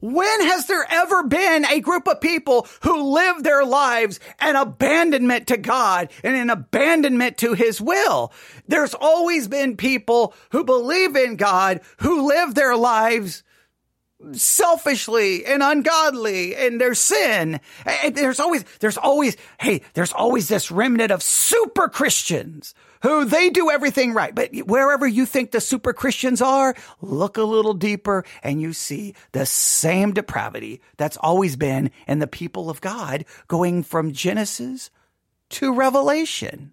[0.00, 5.48] When has there ever been a group of people who live their lives an abandonment
[5.48, 8.32] to God and an abandonment to His will?
[8.66, 13.42] There's always been people who believe in God who live their lives
[14.32, 17.60] selfishly and ungodly and their sin.
[17.86, 23.50] And there's always, there's always, hey, there's always this remnant of super Christians who they
[23.50, 24.34] do everything right.
[24.34, 29.14] But wherever you think the super Christians are, look a little deeper and you see
[29.32, 34.90] the same depravity that's always been in the people of God going from Genesis
[35.50, 36.72] to Revelation.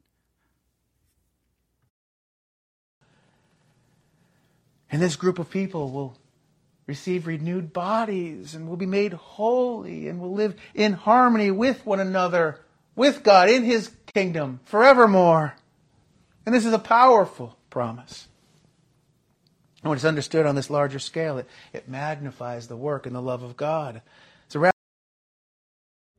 [4.92, 6.18] And this group of people will
[6.88, 12.00] receive renewed bodies and will be made holy and will live in harmony with one
[12.00, 12.60] another,
[12.96, 15.56] with God in His kingdom forevermore.
[16.46, 18.28] And this is a powerful promise.
[19.82, 23.22] And when it's understood on this larger scale, it, it magnifies the work and the
[23.22, 24.02] love of God.
[24.48, 24.60] So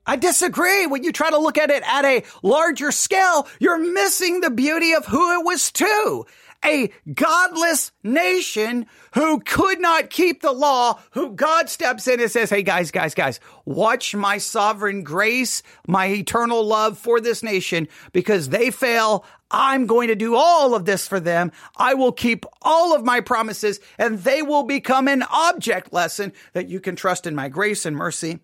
[0.06, 0.86] I disagree.
[0.86, 4.94] When you try to look at it at a larger scale, you're missing the beauty
[4.94, 6.26] of who it was to
[6.65, 12.51] a godless nation who could not keep the law, who God steps in and says,
[12.51, 18.49] Hey guys, guys, guys, watch my sovereign grace, my eternal love for this nation because
[18.49, 19.24] they fail.
[19.51, 21.53] I'm going to do all of this for them.
[21.77, 26.69] I will keep all of my promises and they will become an object lesson that
[26.69, 28.41] you can trust in my grace and mercy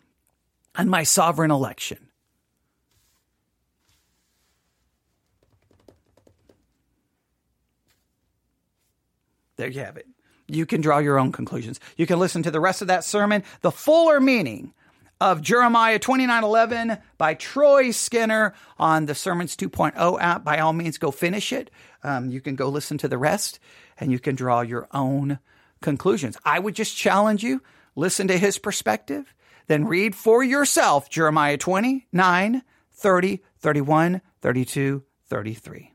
[0.76, 2.01] and my sovereign election.
[9.62, 10.08] There you have it.
[10.48, 11.78] You can draw your own conclusions.
[11.96, 14.74] You can listen to the rest of that sermon, the fuller meaning
[15.20, 20.42] of Jeremiah 29:11 by Troy Skinner on the Sermons 2.0 app.
[20.42, 21.70] By all means, go finish it.
[22.02, 23.60] Um, you can go listen to the rest,
[24.00, 25.38] and you can draw your own
[25.80, 26.36] conclusions.
[26.44, 27.62] I would just challenge you:
[27.94, 29.32] listen to his perspective,
[29.68, 35.91] then read for yourself Jeremiah 29, 30, 31, 32, 33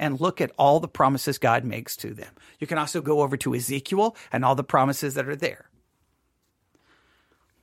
[0.00, 2.34] and look at all the promises God makes to them.
[2.58, 5.66] You can also go over to Ezekiel and all the promises that are there.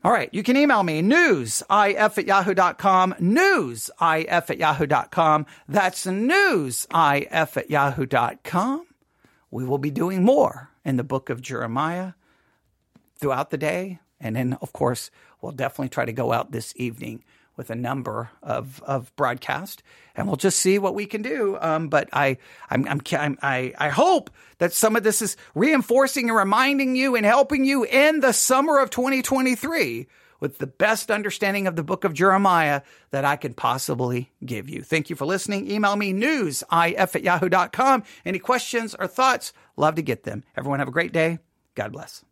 [0.04, 1.66] All right, you can email me newsif
[2.18, 5.46] at yahoo.com, newsif at yahoo.com.
[5.68, 8.86] That's newsif at yahoo.com.
[9.50, 12.14] We will be doing more in the book of Jeremiah
[13.16, 14.00] throughout the day.
[14.20, 15.10] And then, of course,
[15.42, 17.24] we'll definitely try to go out this evening
[17.58, 19.84] with a number of, of broadcast
[20.16, 21.58] and we'll just see what we can do.
[21.60, 22.38] Um, but I,
[22.70, 24.30] I'm, I'm, I'm, I, I hope
[24.60, 28.80] that some of this is reinforcing and reminding you and helping you in the summer
[28.80, 30.08] of 2023
[30.40, 32.82] with the best understanding of the book of Jeremiah
[33.12, 34.82] that I can possibly give you.
[34.82, 35.70] Thank you for listening.
[35.70, 38.04] Email me newsif at yahoo.com.
[38.26, 39.54] Any questions or thoughts?
[39.76, 40.44] Love to get them.
[40.56, 41.40] Everyone have a great day.
[41.76, 42.27] God bless.